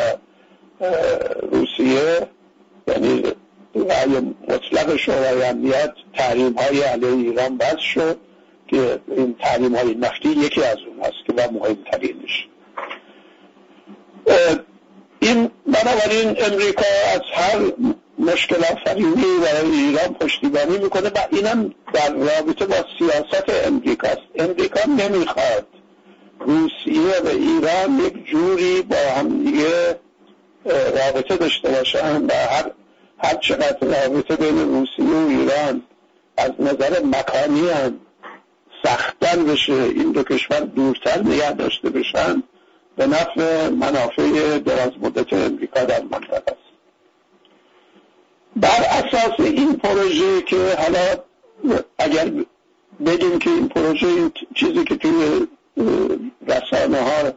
روسیه 1.51 2.27
یعنی 2.87 3.23
رأی 3.75 4.35
مطلق 4.47 4.95
شورای 4.95 5.43
امنیت 5.43 5.93
تحریم 6.13 6.53
های 6.53 6.81
علیه 6.81 7.09
ایران 7.09 7.57
بس 7.57 7.79
شد. 7.79 8.17
که 8.67 8.99
این 9.07 9.35
تحریم 9.39 9.75
های 9.75 9.95
نفتی 9.95 10.29
یکی 10.29 10.63
از 10.63 10.77
اون 10.87 10.99
هست 10.99 11.25
که 11.27 11.33
و 11.33 11.51
مهمترینش 11.51 12.47
این 15.19 15.51
بنابراین 15.67 16.27
امریکا 16.27 16.85
از 17.13 17.21
هر 17.33 17.59
مشکل 18.19 18.55
آفرینی 18.55 19.37
برای 19.41 19.71
ایران 19.71 20.13
پشتیبانی 20.13 20.77
می‌کنه 20.77 21.09
و 21.09 21.17
اینم 21.31 21.73
در 21.93 22.13
رابطه 22.13 22.65
با 22.65 22.75
سیاست 22.99 23.65
امریکاست 23.65 24.21
امریکا 24.35 24.79
نمی‌خواد 24.89 25.67
روسیه 26.39 27.19
و 27.25 27.27
ایران 27.27 27.99
یک 27.99 28.25
جوری 28.25 28.81
با 28.81 28.97
هم 29.17 29.43
دیگه 29.43 29.99
رابطه 30.65 31.37
داشته 31.37 31.69
باشن 31.69 32.25
و 32.25 32.31
هر 32.33 32.71
هر 33.17 33.35
چقدر 33.35 33.77
رابطه 33.81 34.35
بین 34.35 34.59
روسیه 34.59 35.15
و 35.15 35.27
ایران 35.29 35.81
از 36.37 36.51
نظر 36.59 37.03
مکانی 37.03 37.69
هم 37.69 37.99
سختتر 38.85 39.37
بشه 39.37 39.73
این 39.73 40.11
دو 40.11 40.23
کشور 40.23 40.59
دورتر 40.59 41.19
نگه 41.23 41.51
داشته 41.51 41.89
بشن. 41.89 42.43
به 42.97 43.07
نفع 43.07 43.69
منافع 43.69 44.59
دراز 44.59 44.91
مدت 45.01 45.33
امریکا 45.33 45.83
در 45.83 46.01
منطقه 46.01 46.43
است. 46.47 46.65
بر 48.55 48.85
اساس 48.89 49.39
این 49.39 49.73
پروژه 49.73 50.41
که 50.41 50.75
حالا 50.77 51.23
اگر 51.97 52.31
بگیم 53.05 53.39
که 53.39 53.49
این 53.49 53.69
پروژه 53.69 54.07
این 54.07 54.31
چیزی 54.55 54.83
که 54.83 54.95
توی 54.95 55.47
رسانه 56.47 57.01
ها 57.01 57.33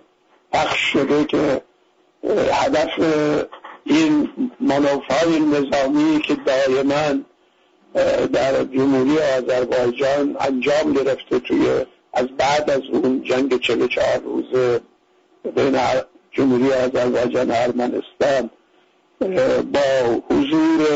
پخش 0.53 0.81
شده 0.81 1.25
که 1.25 1.63
هدف 2.53 2.91
این 3.85 4.31
های 5.11 5.41
نظامی 5.41 6.21
که 6.21 6.35
دائما 6.35 7.21
در 8.33 8.65
جمهوری 8.65 9.19
آذربایجان 9.19 10.37
انجام 10.41 10.93
گرفته 10.93 11.39
توی 11.39 11.85
از 12.13 12.27
بعد 12.39 12.71
از 12.71 12.83
اون 12.93 13.23
جنگ 13.23 13.61
44 13.61 14.21
روزه 14.25 14.81
بین 15.57 15.79
جمهوری 16.31 16.73
آذربایجان 16.73 17.51
و 17.51 17.55
ارمنستان 17.57 18.51
با 19.73 20.21
حضور 20.31 20.87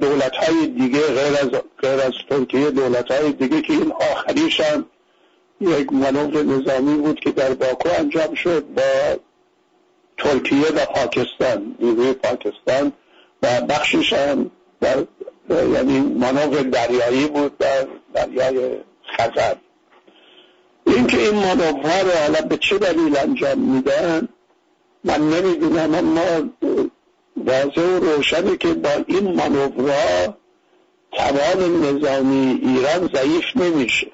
دولت 0.00 0.36
های 0.36 0.66
دیگه 0.66 1.06
غیر 1.06 1.36
از, 1.42 1.50
غیر 1.82 2.00
از 2.00 2.12
ترکیه 2.30 2.70
دولت 2.70 3.10
های 3.10 3.32
دیگه 3.32 3.62
که 3.62 3.72
این 3.72 3.92
آخریش 3.92 4.60
هم 4.60 4.86
یک 5.60 5.92
منور 5.92 6.42
نظامی 6.42 6.96
بود 6.96 7.20
که 7.20 7.30
در 7.30 7.54
باکو 7.54 7.88
انجام 7.98 8.34
شد 8.34 8.64
با 8.76 9.20
ترکیه 10.18 10.68
و 10.68 10.86
پاکستان 10.86 11.76
نیروی 11.80 12.12
پاکستان 12.12 12.92
و 13.42 13.60
بخشش 13.60 14.12
هم 14.12 14.50
در 14.80 15.04
یعنی 15.50 16.00
منور 16.00 16.62
دریایی 16.62 17.26
بود 17.26 17.58
در 17.58 17.86
دریای 18.14 18.76
خزر 19.16 19.54
اینکه 20.86 21.18
این 21.18 21.34
منورها 21.34 22.00
رو 22.00 22.10
حالا 22.22 22.40
به 22.48 22.56
چه 22.56 22.78
دلیل 22.78 23.16
انجام 23.16 23.58
میدن 23.58 24.28
من 25.04 25.30
نمی‌دونم 25.30 25.94
اما 25.94 26.50
واضح 27.36 27.82
و 27.82 28.00
روشنه 28.00 28.56
که 28.56 28.74
با 28.74 28.90
این 29.06 29.32
منورها 29.32 30.36
توان 31.12 31.82
نظامی 31.82 32.60
ایران 32.62 33.10
ضعیف 33.14 33.44
نمیشه. 33.56 34.06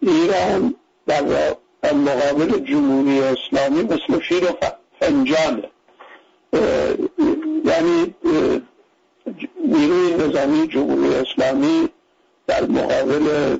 ایران 0.00 0.74
در 1.06 1.22
مقابل 1.92 2.58
جمهوری 2.58 3.20
اسلامی 3.20 3.82
مثل 3.82 4.18
فیر 4.28 4.44
و 4.44 4.56
فنجانه. 5.00 5.70
یعنی 7.64 8.14
نیروی 9.64 10.14
نظامی 10.14 10.68
جمهوری 10.68 11.14
اسلامی 11.14 11.88
در 12.46 12.66
مقابل 12.66 13.56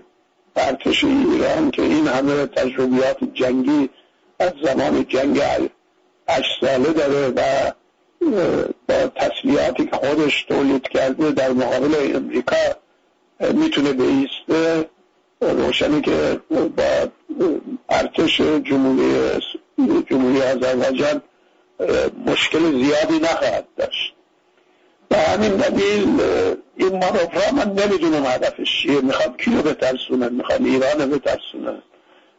ارتش 0.57 1.05
ایران 1.05 1.71
که 1.71 1.83
این 1.83 2.07
همه 2.07 2.47
تجربیات 2.47 3.19
جنگی 3.35 3.91
از 4.39 4.53
زمان 4.65 5.07
جنگ 5.09 5.43
هشت 6.29 6.61
ساله 6.61 6.93
داره 6.93 7.29
و 7.29 7.73
با 8.89 9.07
تسلیحاتی 9.17 9.87
که 9.87 9.97
خودش 9.97 10.45
تولید 10.45 10.89
کرده 10.89 11.31
در 11.31 11.53
مقابل 11.53 12.17
امریکا 12.17 12.57
می‌تونه 13.41 13.93
بیسته 13.93 14.89
روشنی 15.41 16.01
که 16.01 16.41
با 16.51 17.09
ارتش 17.89 18.41
جمهوری 18.41 19.41
جمهوری 20.11 20.43
آذربایجان 20.43 21.23
مشکل 22.27 22.85
زیادی 22.85 23.19
نخواهد 23.19 23.65
داشت. 23.77 24.16
به 25.09 25.17
همین 25.17 25.57
دلیل 25.57 26.21
این 26.77 26.89
مانورها 26.89 27.53
من 27.53 27.73
نمی‌دونم 27.73 28.27
هدفش 28.27 28.83
چیه. 28.83 29.01
می‌خواد 29.01 29.37
کیو 29.37 29.63
بترسونن 29.63 30.33
می‌خواد 30.33 30.67
ایران 30.67 31.01
رو 31.01 31.19
بترسونن 31.19 31.83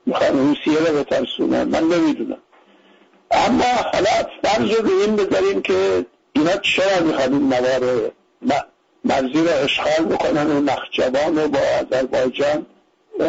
می‌خواد 0.05 0.31
روسیه 0.31 0.79
رو 0.79 0.99
بترسونن 0.99 1.63
من 1.63 1.83
نمی‌دونم. 1.83 2.37
اما 3.31 3.63
حالا 3.93 4.09
فرض 4.43 4.71
رو 4.71 4.99
این 4.99 5.15
بذاریم 5.15 5.61
که 5.61 6.05
اینا 6.33 6.57
چرا 6.57 7.03
می‌خواد 7.03 7.31
این 7.33 7.41
موارد 7.41 8.11
مرزی 9.03 9.33
رو 9.33 9.63
اشغال 9.63 10.05
بکنن 10.05 10.47
و 10.47 10.61
نخجوان 10.61 11.37
رو 11.39 11.47
با 11.47 11.59
آذربایجان 11.59 12.65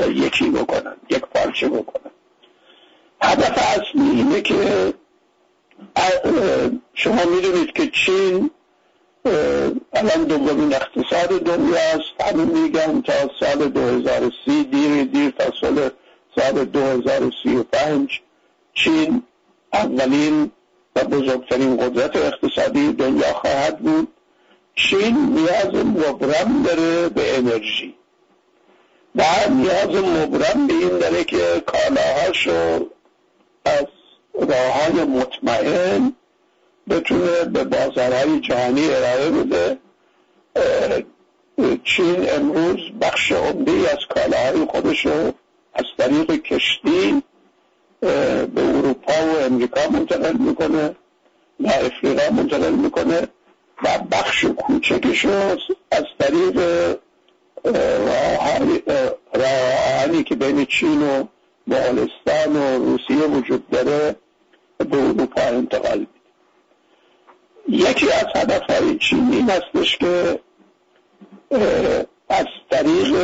یکی 0.09 0.51
بکنن 0.51 0.97
یک 1.11 1.21
پارچه 1.21 1.69
بکنن. 1.69 2.11
هدف 3.21 3.59
اصلی 3.59 4.11
اینه 4.11 4.41
که 4.41 4.95
شما 6.95 7.25
می‌دونید 7.25 7.73
که 7.73 7.87
چین 7.87 8.51
الان 9.93 10.25
دومین 10.25 10.75
اقتصاد 10.75 11.29
دنیاست 11.29 12.21
همین 12.21 12.63
میگن 12.63 13.01
تا 13.01 13.13
سال 13.41 13.69
2030 13.69 14.65
دیر 14.65 15.05
دیر 15.05 15.31
تا 15.31 15.53
سال 15.61 15.91
سال 16.37 16.65
2035 16.65 18.21
چین 18.75 19.23
اولین 19.73 20.51
و 20.97 21.05
بزرگترین 21.05 21.77
قدرت 21.77 22.17
اقتصادی 22.17 22.93
دنیا 22.93 23.33
خواهد 23.33 23.79
بود. 23.79 24.09
چین 24.75 25.17
نیاز 25.17 25.85
مبرم 25.85 26.63
داره 26.63 27.09
به 27.09 27.39
انرژی. 27.39 27.95
و 29.15 29.23
نیاز 29.51 30.05
مبرم 30.05 30.67
به 30.67 30.75
این 30.75 30.99
داره 30.99 31.25
که 31.25 31.63
کالاهاشو 31.67 32.87
از 33.65 33.87
راه 34.35 34.83
های 34.83 35.05
مطمئن 35.05 36.13
بتونه 36.91 37.45
به 37.45 37.65
بازارهای 37.65 38.41
جهانی 38.41 38.89
ارائه 38.91 39.31
بده. 39.31 39.79
چین 41.85 42.31
امروز 42.31 42.81
بخش 43.01 43.33
عمده 43.33 43.73
از 43.73 43.99
کالاهای 44.15 44.67
خودش 44.71 45.07
رو 45.07 45.33
از 45.75 45.85
طریق 45.99 46.43
کشتی 46.43 47.23
به 48.01 48.49
اروپا 48.57 49.13
و 49.13 49.45
امریکا 49.45 49.81
منتقل 49.91 50.37
می‌کنه 50.37 50.97
و 51.61 51.69
افریقا 51.69 52.35
منتقل 52.35 52.73
می‌کنه 52.73 53.29
و 53.85 53.99
بخش 54.13 54.45
کوچکش 54.45 55.25
رو 55.25 55.57
از 55.91 56.05
طریق 56.19 56.61
راهانی 59.35 60.25
که 60.25 60.35
بین 60.35 60.65
چین 60.65 61.03
و 61.03 61.25
مغولستان 61.67 62.57
و 62.57 62.79
روسیه 62.85 63.27
وجود 63.27 63.71
داره 63.71 64.17
به 64.79 64.97
اروپا 64.97 65.43
انتقال 65.43 66.07
یکی 67.69 68.13
از 68.13 68.27
هدفهای 68.35 68.99
چین 68.99 69.33
این 69.33 69.51
هستش 69.51 69.97
که 69.97 70.41
از 72.29 72.47
طریق 72.71 73.15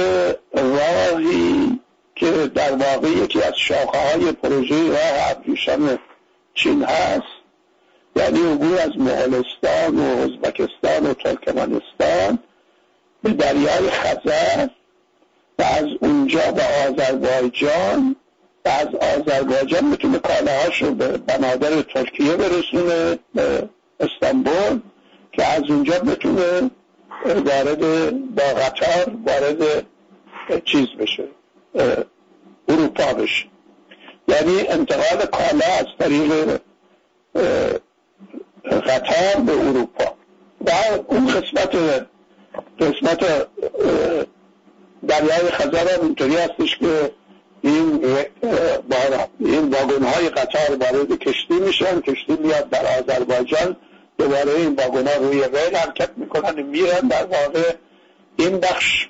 راهی 0.55 1.81
که 2.17 2.31
در 2.31 2.73
واقع 2.73 3.09
یکی 3.09 3.43
از 3.43 3.53
شاخه 3.57 3.99
های 3.99 4.33
پروژه 4.33 4.89
راه 4.89 5.31
ابریشم 5.31 5.99
چین 6.55 6.85
هست 6.85 7.35
یعنی 8.17 8.53
عبور 8.53 8.81
از 8.81 8.91
مغولستان 8.99 9.99
و 9.99 10.03
ازبکستان 10.03 11.07
و 11.07 11.15
ترکمنستان 11.15 12.39
به 13.23 13.31
دریای 13.31 13.91
خزر 13.91 14.69
و 15.59 15.63
از 15.63 15.87
اونجا 16.01 16.53
به 16.53 16.63
آذربایجان 16.89 18.17
و 18.65 18.69
از 18.69 18.89
آذربایجان 18.95 19.85
می‌تونه 19.85 20.19
کالاهاش 20.19 20.83
رو 20.83 20.95
به 20.95 21.09
بنادر 21.09 21.83
ترکیه 21.83 22.37
برسونه 22.37 23.19
به 23.35 23.69
استانبول 24.01 24.81
که 25.33 25.47
از 25.47 25.63
اونجا 25.69 25.99
بتونه 25.99 26.71
وارد 27.25 28.11
با 28.35 28.43
قطار 28.43 29.15
وارد 29.27 29.87
چیز 30.65 30.87
بشه 30.99 31.25
اروپا 32.69 33.13
بشه. 33.13 33.47
یعنی 34.29 34.69
انتقال 34.69 35.27
کالا 35.27 35.67
از 35.79 35.87
طریق 35.99 36.61
قطار 38.65 39.43
به 39.47 39.53
اروپا. 39.69 40.05
و 40.61 40.71
اون 41.07 41.27
قسمت 41.27 41.77
قسمت 42.81 43.47
دریای 45.09 45.51
خزر 45.51 45.95
هم 45.95 46.03
اینطوری 46.03 46.37
هستش 46.37 46.79
که 46.79 47.11
این 47.65 48.05
این 49.41 49.71
واگن 49.71 50.05
های 50.05 50.29
قطار 50.29 50.77
وارد 50.77 51.19
کشتی 51.19 51.55
میشن. 51.55 52.01
کشتی 52.01 52.37
میاد 52.41 52.71
در 52.71 52.87
آذربایجان. 52.99 53.77
دوباره 54.19 54.53
این 54.53 54.75
واگن 54.75 55.07
ها 55.07 55.15
روی 55.15 55.43
ریل 55.43 55.77
حرکت 55.77 56.11
می‌کنن. 56.17 56.63
میرن 56.63 57.09
در 57.09 57.25
واقع 57.25 57.75
این 58.37 58.61
بخش 58.61 59.09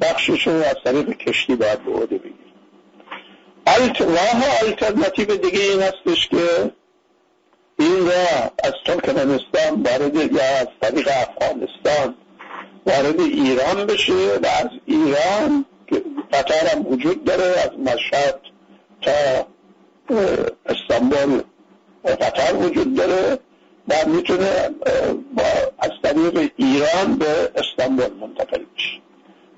بخشش 0.00 0.46
رو 0.46 0.52
از 0.52 0.76
طریق 0.84 1.16
کشتی 1.16 1.56
باید 1.56 1.84
به 1.84 1.92
عهده 1.92 2.18
بگیر 2.18 2.50
راه 4.00 4.44
آلترناتیو 4.62 5.36
دیگه 5.36 5.60
این 5.60 5.82
هستش 5.82 6.28
که 6.28 6.72
این 7.78 8.06
راه 8.06 8.50
از 8.64 8.72
ترکمنستان 8.86 9.82
وارد 9.82 10.14
یا 10.16 10.58
از 10.60 10.68
طریق 10.82 11.08
افغانستان 11.08 12.14
وارد 12.86 13.20
ایران 13.20 13.86
بشه 13.86 14.12
و 14.12 14.46
از 14.46 14.68
ایران 14.86 15.64
که 15.90 16.02
قطار 16.32 16.68
هم 16.72 16.86
وجود 16.86 17.24
داره 17.24 17.44
از 17.44 17.70
مشهد 17.78 18.40
تا 19.02 19.46
استانبول 20.66 21.42
قطار 22.04 22.56
وجود 22.56 22.94
داره 22.94 23.38
و 23.88 23.94
می‌تونه 24.06 24.70
با 25.36 25.42
از 25.78 25.90
طریق 26.02 26.50
ایران 26.56 27.16
به 27.18 27.52
استانبول 27.56 28.12
منتقل 28.20 28.64
بشه. 28.76 29.00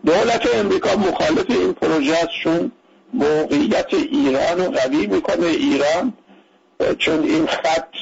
دولت 0.06 0.54
امریکا 0.54 0.96
مخالف 0.96 1.44
این 1.48 1.72
پروژه 1.72 2.28
چون 2.42 2.72
موقعیت 3.14 3.94
ایران 3.94 4.58
رو 4.58 4.70
قوی 4.70 5.06
می‌کنه 5.06 5.46
ایران 5.46 6.12
چون 6.98 7.22
این 7.22 7.46
خط 7.46 7.94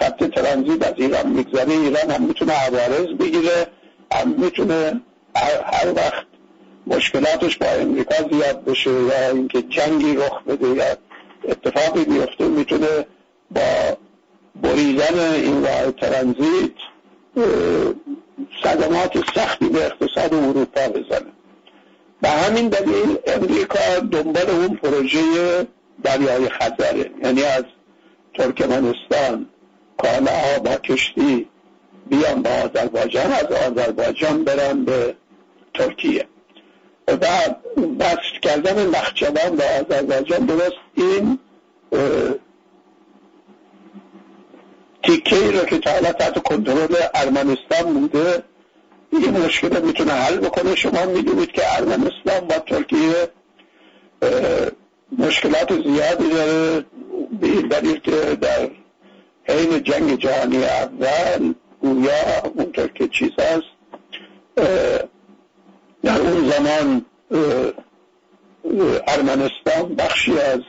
خط 0.00 0.24
ترانزیت 0.24 0.86
از 0.86 0.94
ایران 0.96 1.26
میگذره 1.26 1.72
ایران 1.72 2.10
هم 2.10 2.22
می‌تونه 2.22 2.52
عوارض 2.52 3.06
بگیره 3.06 3.66
هم 4.12 4.28
می‌تونه 4.38 5.00
هر 5.64 5.92
وقت 5.96 6.26
مشکلاتش 6.88 7.56
با 7.56 7.66
امریکا 7.66 8.14
زیاد 8.32 8.64
بشه 8.64 8.90
یا 8.90 9.28
اینکه 9.28 9.62
جنگی 9.62 10.14
رخ 10.14 10.42
بده 10.42 10.68
یا 10.68 10.84
اتفاقی 11.44 12.04
بیفته 12.04 12.48
می‌تونه 12.48 13.06
با 13.50 13.96
بریدن 14.62 15.18
این 15.34 15.64
راه 15.64 15.92
ترانزیت 15.92 16.72
صدمات 18.62 19.24
سختی 19.34 19.68
به 19.68 19.86
اقتصاد 19.86 20.34
اروپا 20.34 20.88
بزنه. 20.88 21.32
به 22.22 22.28
همین 22.28 22.68
دلیل 22.68 23.18
امریکا 23.26 23.98
دنبال 24.10 24.50
اون 24.50 24.76
پروژه 24.76 25.66
دریای 26.02 26.48
خزره 26.48 27.10
یعنی 27.24 27.42
از 27.42 27.64
ترکمنستان 28.34 29.46
کالاها 29.98 30.58
با 30.64 30.76
کشتی 30.76 31.48
بیان 32.10 32.42
به 32.42 32.50
آذربایجان 32.50 33.32
از 33.32 33.46
آذربایجان 33.52 34.44
برن 34.44 34.84
به 34.84 35.14
ترکیه. 35.74 36.26
و 37.08 37.26
بس 38.00 38.16
کردن 38.42 38.86
نخچوان 38.86 39.56
به 39.56 39.64
آذربایجان 39.64 40.46
درست 40.46 40.76
این 40.94 41.38
تیکه 45.02 45.36
ای 45.36 45.52
رو 45.52 45.64
که 45.64 45.78
تا 45.78 45.90
حالا 45.90 46.12
تحت 46.12 46.42
کنترل 46.42 46.94
ارمنستان 47.14 47.94
بوده 47.94 48.42
این 49.12 49.30
مشکل 49.30 49.82
می‌تونه 49.82 50.12
حل 50.12 50.36
بکنه. 50.36 50.74
شما 50.74 51.06
می‌دونید 51.06 51.52
که 51.52 51.76
ارمنستان 51.76 52.40
با 52.48 52.58
ترکیه 52.58 53.28
مشکلات 55.18 55.72
زیادی 55.72 56.28
داره. 56.30 56.84
به 57.40 57.46
این 57.46 57.68
دلیل 57.68 57.98
که 57.98 58.10
در 58.40 58.70
حین 59.44 59.82
جنگ 59.82 60.18
جهانی 60.18 60.64
اول 60.64 61.54
گویا 61.80 62.42
اونطور 62.54 62.88
که 62.88 63.08
چیز 63.08 63.30
هست 63.38 63.66
اون 66.28 66.50
زمان 66.50 67.04
ارمنستان 69.08 69.94
بخشی 69.98 70.38
از 70.38 70.60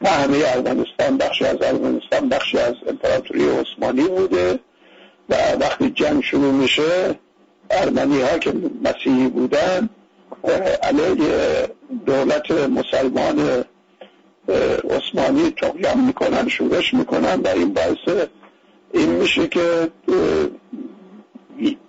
نه 0.00 0.10
همه 0.10 0.36
ارمنستان 0.46 1.18
بخشی 1.18 1.44
از 1.44 1.56
ارمنستان 1.62 2.28
بخشی 2.28 2.58
از 2.58 2.74
امپراتوری 2.86 3.48
عثمانی 3.48 4.08
بوده 4.08 4.58
و 5.28 5.34
وقتی 5.60 5.90
جنگ 5.90 6.22
شروع 6.22 6.52
میشه 6.52 7.18
ارمنی 7.70 8.20
ها 8.20 8.38
که 8.38 8.52
مسیحی 8.84 9.28
بودن 9.28 9.88
علیه 10.82 11.68
دولت 12.06 12.50
مسلمان 12.50 13.64
عثمانی 14.90 15.50
تقیام 15.50 16.06
می‌کنن 16.06 16.48
شورش 16.48 16.94
می‌کنن 16.94 17.40
و 17.40 17.48
این 17.48 17.72
باعث 17.72 18.26
این 18.92 19.08
میشه 19.10 19.48
که 19.48 19.90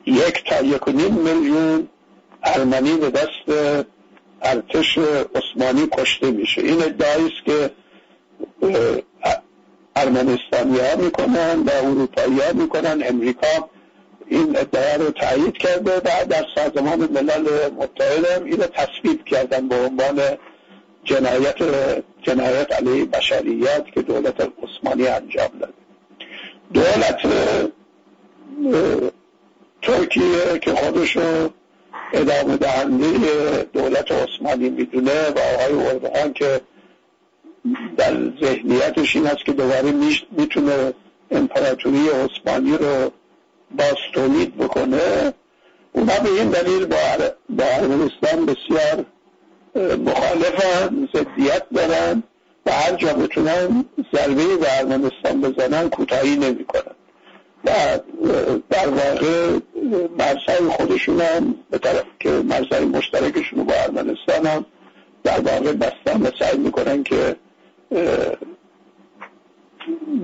یک 0.05 0.43
تا 0.49 0.61
یک 0.61 0.87
و 0.87 0.91
نیم 0.91 1.13
میلیون 1.13 1.87
ارمنی 2.43 2.97
به 2.97 3.09
دست 3.09 3.57
ارتش 4.41 4.99
عثمانی 5.35 5.87
کشته 5.91 6.31
میشه. 6.31 6.61
این 6.61 6.83
ادعایی 6.83 7.25
است 7.25 7.45
که 7.45 7.71
ارمنستانی 9.95 10.77
ها 10.79 10.95
می‌کنن 10.95 11.59
و 11.59 11.69
اروپایی 11.83 12.39
ها 12.39 12.53
می‌کنن. 12.53 13.03
امریکا 13.05 13.69
این 14.27 14.57
ادعا 14.57 14.95
رو 14.95 15.11
تایید 15.11 15.57
کرده 15.57 15.97
و 15.97 16.25
در 16.29 16.45
سازمان 16.55 16.99
ملل 16.99 17.69
متحد 17.77 18.25
هم 18.25 18.45
اینو 18.45 18.67
تصویب 18.67 19.25
کردن 19.25 19.67
به 19.67 19.75
عنوان 19.75 20.21
جنایت 21.03 21.55
جنایت 22.21 22.71
علیه 22.71 23.05
بشریت 23.05 23.85
که 23.93 24.01
دولت 24.01 24.41
عثمانی 24.63 25.07
انجام 25.07 25.49
داده. 25.59 25.73
دولت 26.73 27.19
ترکیه 29.81 30.59
که 30.61 30.71
خودشو 30.71 31.49
ادامه 32.13 32.57
دهنده 32.57 33.63
دولت 33.73 34.11
عثمانی 34.11 34.69
می‌دونه 34.69 35.29
و 35.29 35.39
آقای 35.39 35.87
اردوغان 35.87 36.33
که 36.33 36.61
در 37.97 38.13
ذهنیتش 38.41 39.15
این 39.15 39.27
است 39.27 39.45
که 39.45 39.51
دوباره 39.51 39.91
می‌تونه 40.31 40.93
امپراتوری 41.31 42.09
عثمانی 42.09 42.77
رو 42.77 43.11
باز 43.77 43.95
تولید 44.13 44.57
بکنه. 44.57 45.33
اونا 45.93 46.19
به 46.23 46.29
این 46.29 46.49
دلیل 46.49 46.85
با 46.85 47.65
ارمنستان 47.65 48.45
بسیار 48.45 49.05
مخالفن 49.97 51.09
ضدیت 51.13 51.63
دارن 51.75 52.23
و 52.65 52.71
هر 52.71 52.95
جا 52.95 53.13
بتونن 53.13 53.85
ضربه 54.13 54.57
به 54.57 54.79
ارمنستان 54.79 55.41
بزنن 55.41 55.89
کوتاهی 55.89 56.35
نمی‌کنن. 56.35 56.95
و 57.65 57.71
در 58.69 58.87
واقع 58.89 59.59
مرزهای 60.17 60.69
خودشون 60.69 61.21
هم 61.21 61.55
به 61.69 61.77
طرف 61.77 62.05
که 62.19 62.29
مرزهای 62.29 62.85
مشترکشون 62.85 63.63
با 63.63 63.73
ارمنستان 63.73 64.45
هم 64.45 64.65
در 65.23 65.39
واقع 65.39 65.73
بستن 65.73 66.21
و 66.21 66.29
سعی 66.39 66.57
می‌کنن 66.57 67.03
که 67.03 67.35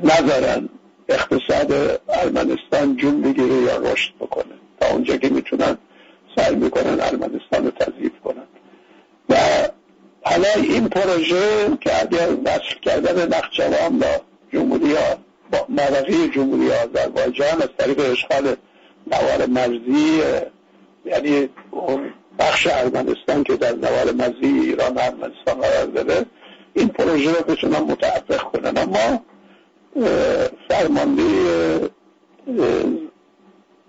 نذارن 0.04 0.70
اقتصاد 1.10 2.02
ارمنستان 2.10 2.96
جون 2.98 3.22
بگیره 3.22 3.56
یا 3.56 3.78
رشد 3.78 4.14
بکنه. 4.20 4.56
تا 4.80 4.88
اونجا 4.88 5.18
که 5.18 5.30
می‌تونن 5.30 5.78
سعی 6.36 6.56
می‌کنن 6.56 7.00
ارمنستان 7.00 7.66
رو 7.66 7.72
تضعیف 7.72 8.12
کنن. 8.24 8.48
و 9.30 9.36
حالا 10.22 10.50
این 10.56 10.90
پروژه 10.90 11.78
که 11.82 12.02
اگر 12.02 12.28
وصل 12.46 12.80
کردن 12.82 13.38
نخچوان 13.38 14.00
با 14.00 14.08
جمهوری 14.54 14.96
با 15.52 15.68
جمهوری 16.34 16.72
آذربایجان 16.72 17.62
از 17.62 17.70
طریق 17.78 18.00
اشغال 18.12 18.56
نوار 19.12 19.46
مرزی 19.46 20.22
یعنی 21.06 21.50
اون 21.72 22.14
بخش 22.40 22.68
ارمنستان 22.72 23.44
که 23.44 23.56
در 23.56 23.76
نوار 23.76 24.12
مرزی 24.12 24.60
ایران 24.62 24.98
ارمنستان 24.98 25.62
قرار 25.62 25.86
داره 25.86 26.26
این 26.74 26.88
پروژه 26.88 27.32
رو 27.32 27.44
بتونن 27.44 27.80
متعفق 27.80 28.44
کنن. 28.44 28.78
اما 28.78 29.22
فرمانده 30.70 31.24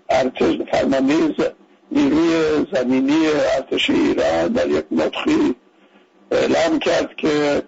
ارتش 0.09 0.57
فرمانده 0.71 1.53
نیروی 1.91 2.65
زمینی 2.73 3.27
ارتش 3.55 3.89
ایران 3.89 4.47
در 4.47 4.69
یک 4.69 4.85
نطخی 4.91 5.55
اعلام 6.31 6.79
کرد 6.79 7.15
که 7.15 7.63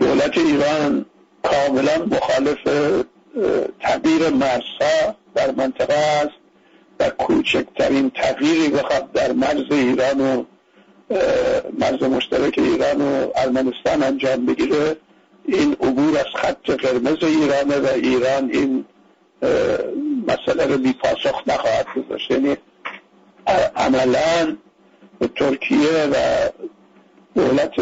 دولت 0.00 0.38
ایران 0.38 1.06
کاملا 1.42 2.06
مخالف 2.06 2.58
تغییر 3.80 4.28
مرزها 4.28 5.14
در 5.34 5.50
منطقه 5.50 5.94
است 5.94 6.40
و 7.00 7.10
کوچکترین 7.10 8.10
تغییری 8.10 8.68
بخواد 8.68 9.12
در 9.12 9.32
مرز 9.32 9.64
ایران 9.70 10.20
و 10.20 10.44
مرز 11.78 12.02
مشترک 12.02 12.58
ایران 12.58 13.00
و 13.00 13.30
ارمنستان 13.36 14.02
انجام 14.02 14.46
بگیره. 14.46 14.96
این 15.44 15.72
عبور 15.72 16.18
از 16.18 16.26
خط 16.34 16.70
قرمز 16.70 17.24
ایرانه 17.24 17.78
و 17.78 17.86
ایران 17.86 18.50
این 18.50 18.84
مسئله 20.26 20.66
رو 20.66 20.78
بی 20.78 20.92
پاسخ 20.92 21.42
نخواهد 21.46 21.86
گذاشت. 21.96 22.30
یعنی 22.30 22.56
عملا 23.76 24.56
ترکیه 25.36 26.08
و 26.12 26.16
دولت 27.34 27.74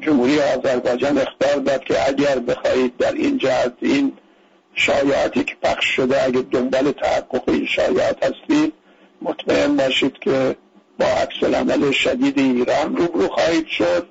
جمهوری 0.00 0.40
آذربایجان 0.40 1.18
اختار 1.18 1.54
داد 1.54 1.84
که 1.84 2.08
اگر 2.08 2.38
بخواهید 2.38 2.96
در 2.96 3.12
این 3.12 3.38
جهت 3.38 3.72
این 3.80 4.12
شایعاتی 4.74 5.44
که 5.44 5.54
پخش 5.62 5.84
شده 5.86 6.24
اگر 6.24 6.40
دنبال 6.40 6.92
تحقق 6.92 7.48
این 7.48 7.66
شایعات 7.66 8.24
هستید 8.24 8.72
مطمئن 9.22 9.76
باشید 9.76 10.18
که 10.18 10.56
با 11.00 11.06
عکس 11.06 11.54
عمل 11.54 11.90
شدید 11.90 12.38
ایران 12.38 12.96
روبرو 12.96 13.28
خواهید 13.28 13.66
شد 13.66 14.08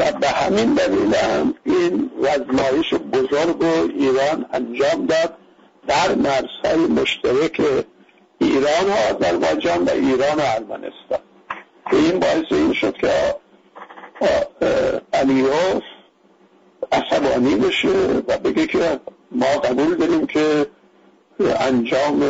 و 0.00 0.12
به 0.12 0.28
همین 0.28 0.74
دلیل 0.74 1.14
هم 1.14 1.54
این 1.64 2.10
وزمایش 2.22 2.94
بزرگ 2.94 3.62
و 3.62 3.88
ایران 3.98 4.46
انجام 4.52 5.06
داد. 5.06 5.34
در 5.88 6.14
مرزهای 6.14 6.86
مشترک 6.86 7.60
ایران 8.38 8.84
و 8.88 9.14
آذربایجان 9.14 9.84
و 9.84 9.90
ایران 9.90 10.38
و 10.38 10.42
ارمنستان. 10.56 11.18
که 11.90 11.96
این 11.96 12.18
باعث 12.20 12.44
این 12.50 12.72
شد 12.72 12.96
که 12.96 13.10
علیوف 15.12 15.82
عصبانی 16.92 17.54
بشه 17.54 17.88
و 18.28 18.38
بگه 18.38 18.66
که 18.66 19.00
ما 19.32 19.46
قبول 19.46 19.94
داریم 19.94 20.26
که 20.26 20.66
انجام 21.40 22.22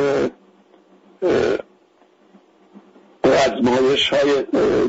ازمایش 3.22 4.08
های 4.08 4.44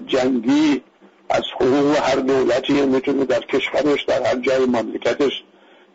جنگی 0.08 0.82
از 1.30 1.44
حقوق 1.56 1.98
هر 1.98 2.16
دولتی 2.16 2.74
می‌تونه 2.74 3.26
در 3.26 3.40
کشورش 3.40 4.04
در 4.04 4.24
هر 4.24 4.36
جای 4.36 4.66
مملکتش 4.66 5.44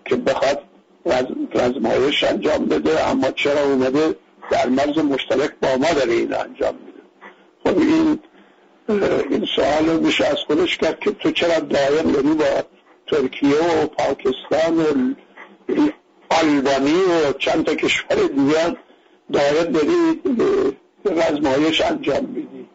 که 0.05 0.17
بخواد 0.17 0.63
رزمایش 1.55 2.25
انجام 2.25 2.65
بده. 2.65 3.11
اما 3.11 3.31
چرا 3.31 3.63
اومده 3.63 4.17
در 4.51 4.69
مرز 4.69 4.99
مشترک 4.99 5.51
با 5.63 5.77
ما 5.77 5.93
داره 5.93 6.13
این 6.13 6.35
انجام 6.35 6.75
میده؟ 6.75 7.01
خب 7.65 7.79
این 7.79 8.19
این 8.89 9.47
سوال 9.57 9.87
رو 9.87 10.01
میشه 10.01 10.27
از 10.27 10.39
خودش 10.47 10.77
کرد 10.77 11.01
که 11.01 11.11
تو 11.11 11.31
چرا 11.31 11.59
دائم 11.59 12.13
داری 12.13 12.35
با 12.35 12.45
ترکیه 13.07 13.83
و 13.83 13.87
پاکستان 13.87 14.79
و 14.79 15.15
آلبانی 16.29 16.93
و 16.93 17.33
چند 17.33 17.65
تا 17.65 17.75
کشور 17.75 18.17
دیگر 18.17 18.77
دائم 19.33 19.73
داری 19.73 20.21
رزمایش 21.05 21.81
انجام 21.81 22.25
میدی؟ 22.25 22.69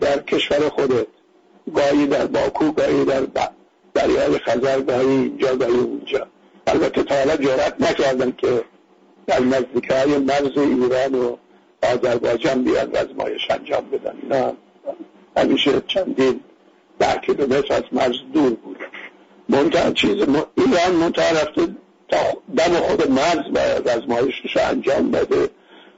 در 0.00 0.18
کشور 0.22 0.68
خودت. 0.68 1.06
گاهی 1.74 2.06
در 2.06 2.26
باکو 2.26 2.72
گاهی 2.72 3.04
در 3.04 3.26
دریای 3.94 4.38
خزر 4.38 4.80
گاهی 4.80 5.06
اینجا 5.06 5.56
گاهی 5.56 5.72
اونجا. 5.72 6.26
البته 6.66 7.02
تا 7.02 7.14
حالا 7.14 7.36
جرأت 7.36 7.74
نکردن 7.80 8.32
که 8.38 8.64
در 9.26 9.40
نزدیک 9.40 9.90
های 9.90 10.18
مرز 10.18 10.58
ایران 10.58 11.14
و 11.14 11.36
آذربایجان 11.82 12.64
بیاد 12.64 12.96
رزمایش 12.96 13.50
انجام 13.50 13.90
بدن. 13.90 14.14
اینا 14.22 14.52
همیشه 15.36 15.82
چندین 15.88 16.40
ده 16.98 17.20
کیلومتر 17.26 17.74
از 17.74 17.82
مرز 17.92 18.16
دور 18.32 18.50
بوده 18.50 18.84
منتها 19.48 19.90
چیز 19.90 20.16
ایران 20.54 20.92
منتها 21.00 21.30
رفته 21.30 21.68
تا 22.08 22.18
دم 22.56 22.74
خود 22.74 23.10
مرز 23.10 23.50
و 23.54 23.58
رزمایشش 23.88 24.56
انجام 24.56 25.10
بده 25.10 25.48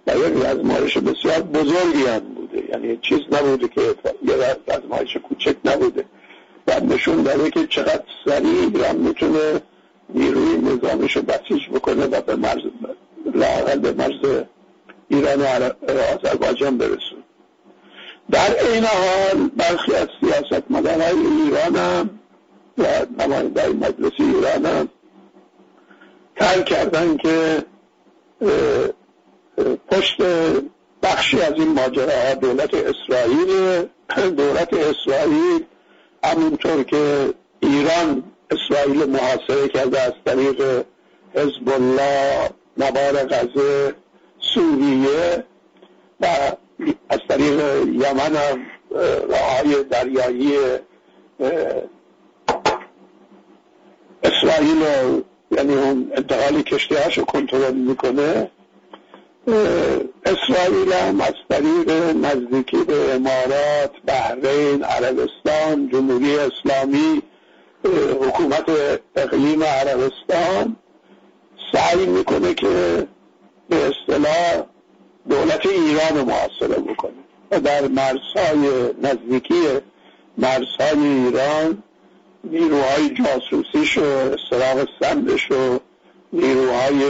و 0.07 0.11
یک 0.11 0.45
رزمایش 0.45 0.99
بسیار 0.99 1.41
بزرگی 1.41 2.07
هم 2.07 2.19
بوده. 2.19 2.65
یعنی 2.71 2.99
چیز 3.03 3.19
نبوده 3.33 3.69
که 3.69 3.81
یه 4.23 4.35
رزمایش 4.69 5.17
کوچک 5.17 5.57
نبوده. 5.65 6.05
و 6.67 6.81
نشون 6.81 7.23
داره 7.23 7.51
که 7.51 7.67
چقدر 7.67 8.05
سریع 8.25 8.61
ایران 8.61 8.97
می‌تونه 8.97 9.61
نیروی 10.15 10.57
نظامش 10.57 11.17
رو 11.17 11.23
بسیج 11.23 11.69
بکنه 11.75 12.07
و 12.07 12.21
به 12.21 12.37
مرز 12.37 12.63
لاغل 13.35 13.79
به 13.79 13.93
مرز 13.93 14.45
ایران 15.09 15.41
و 15.41 15.71
آذربایجان 16.15 16.79
برسون 16.79 17.14
در 18.31 18.65
این 18.73 18.85
حال 18.85 19.49
برخی 19.57 19.95
از 19.95 20.09
سیاست 20.21 20.65
مدارهای 20.71 21.27
ایران 21.27 21.77
هم 21.77 22.11
و 22.79 22.85
نماینده 23.19 23.69
مجلس 23.69 24.13
ایران 24.19 24.67
هم 24.67 24.89
تر 26.37 26.63
کردن 26.63 27.17
که 27.17 27.65
پشت 29.89 30.17
بخشی 31.03 31.41
از 31.41 31.53
این 31.53 31.69
ماجراها 31.69 32.35
دولت 32.35 32.75
اسرائیل 32.75 33.87
دولت 34.37 34.75
اسرائیل 34.75 35.65
همونطور 36.25 36.83
که 36.83 37.35
ایران 37.61 38.23
اسرائیل 38.51 39.05
محاصره 39.05 39.69
کرده 39.69 40.01
از 40.01 40.13
طریق 40.25 40.85
حزب 41.35 41.69
الله 41.69 42.51
نوار 42.77 43.25
غزه 43.25 43.95
سوریه 44.39 45.45
و 46.21 46.27
طریق 47.35 47.89
یمن 47.89 48.37
هم 48.37 48.67
راهای 49.29 49.85
دریایی 49.85 50.53
اسرائیل 54.23 54.83
یعنی 55.51 55.75
اون 55.75 56.13
انتقال 56.17 56.63
کشتی 56.63 56.95
رو 57.17 57.25
کنترل 57.25 57.75
می‌کنه. 57.75 58.51
اسرائیل 60.27 60.93
هم 60.93 61.21
از 61.21 61.35
طریق 61.51 61.91
نزدیکی 62.17 62.77
به 62.77 63.15
امارات 63.15 63.93
بحرین 64.07 64.85
عربستان 64.85 65.89
جمهوری 65.93 66.39
اسلامی 66.39 67.23
حکومت 68.21 68.71
اقلیم 69.17 69.63
عربستان 69.63 70.77
سعی 71.73 72.07
می‌کنه 72.07 72.55
که 72.55 73.07
به 73.69 73.77
اصطلاح 73.77 74.74
دولت 75.29 75.67
ایران 75.67 76.19
رو 76.19 76.25
محاصره 76.25 76.81
بکنه 76.81 77.13
و 77.51 77.61
در 77.61 77.89
مرزهای 77.89 78.93
نزدیکی 79.03 79.63
مرزهای 80.39 81.07
ایران 81.07 81.83
نیروهای 82.45 83.09
جاسوسیش 83.09 83.99
و 83.99 84.05
استراغ 84.05 84.89
سندش 85.01 85.51
و 85.51 85.79
نیروهای 86.33 87.03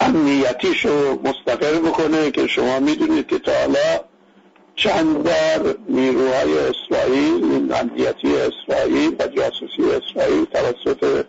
امنیتیش 0.00 0.86
رو 0.86 1.18
مستقر 1.24 1.78
بکنه 1.78 2.30
که 2.30 2.46
شما 2.46 2.80
می‌دونید 2.80 3.26
که 3.26 3.38
تا 3.38 3.52
حالا 3.52 4.00
چند 4.76 5.22
بار 5.22 5.78
نیروهای 5.88 6.58
اسرائیل 6.58 7.72
امنیتی 7.72 8.36
اسرائیل 8.36 9.16
و 9.18 9.26
جاسوسی 9.26 9.82
اسرائیل 9.82 10.44
توسط 10.44 11.24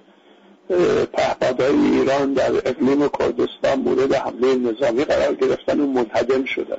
پهپادهای 1.14 1.76
ایران 1.76 2.34
در 2.34 2.52
اقلیم 2.56 3.10
کردستان 3.20 3.80
مورد 3.80 4.14
حمله 4.14 4.56
نظامی 4.56 5.06
قرار 5.06 5.34
گرفتن 5.36 5.80
و 5.80 5.88
منهدم 5.88 6.46
شدن. 6.46 6.78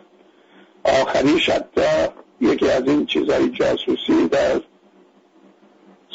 آخریش 0.85 1.51
حتی 1.51 2.11
یکی 2.41 2.71
از 2.71 2.83
این 2.87 3.07
چیزهای 3.07 3.49
جاسوسی 3.49 4.29
در 4.31 4.61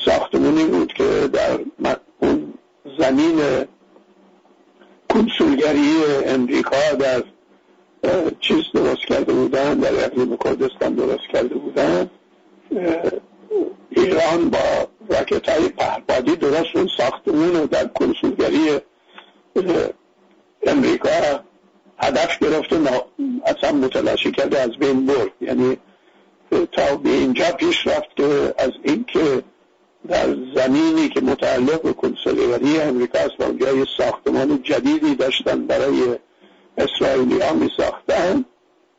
ساختمونی 0.06 0.66
بود 0.66 0.94
که 0.94 1.30
در 1.34 1.60
اون 2.20 2.54
زمین 3.00 3.42
کنسولگری 5.10 6.04
امریکا 6.26 6.96
در 7.00 7.24
چیز 8.40 8.64
درست 8.74 9.06
کرده 9.08 9.34
بودن 9.34 9.74
در 9.74 10.06
اقلیم 10.06 10.38
کردستان 10.38 10.94
درست 10.94 11.28
کرده 11.34 11.56
بودن. 11.56 12.10
ایران 13.90 14.50
با 14.50 14.88
راکت 15.12 15.50
های 15.50 15.70
پهپادی 15.70 16.36
درست 16.36 16.76
اون 16.76 16.90
ساختمون 16.98 17.56
رو 17.56 17.68
در 17.68 17.88
کنسولگری 17.88 18.80
امریکا 20.68 21.10
هدف 21.98 22.40
گرفت 22.40 22.74
و 22.74 22.78
اصلا 23.46 23.72
متلاشی 23.72 24.32
کرده 24.32 24.60
از 24.60 24.70
بین 24.80 25.06
برد. 25.06 25.32
یعنی 25.42 25.78
تا 26.72 26.96
به 26.96 27.10
اینجا 27.10 27.52
پیش 27.52 27.88
رفت 27.88 28.16
که 28.16 28.54
از 28.58 28.72
اینکه 28.84 29.44
در 30.08 30.36
زمینی 30.56 31.10
که 31.10 31.22
متعلق 31.22 31.82
به 31.82 31.94
کنسولگری 31.94 32.82
امریکا 32.82 33.20
است 33.20 33.40
و 33.40 33.44
اونجا 33.44 33.72
یه 33.72 33.86
ساختمان 33.98 34.64
جدیدی 34.64 35.16
داشتن 35.16 35.68
برای 35.68 36.20
اسرائیلی 36.78 37.42
ها 37.42 37.54
می 37.54 37.70
ساختن 37.78 38.46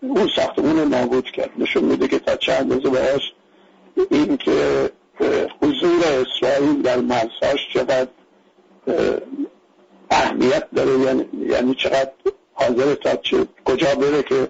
اون 0.03 0.29
ساختمون 0.37 0.79
رو 0.79 0.88
نابود 0.88 1.25
کرد. 1.25 1.51
نشون 1.59 1.85
میده 1.85 2.09
که 2.09 2.18
تا 2.18 2.37
چند 2.37 2.72
روز 2.72 2.83
باش 2.83 3.33
این 4.11 4.37
که 4.37 4.90
حضور 5.62 6.00
اسرائیل 6.04 6.82
در 6.82 6.96
مرزهاش 6.96 7.68
چقدر 7.74 8.08
اهمیت 10.11 10.70
داره؟ 10.76 10.98
یعنی, 10.98 11.24
یعنی 11.48 11.74
چقدر 11.74 12.11
حاضر 12.52 12.94
تا 12.94 13.18
کجا 13.64 13.94
بره 13.94 14.22
که 14.22 14.48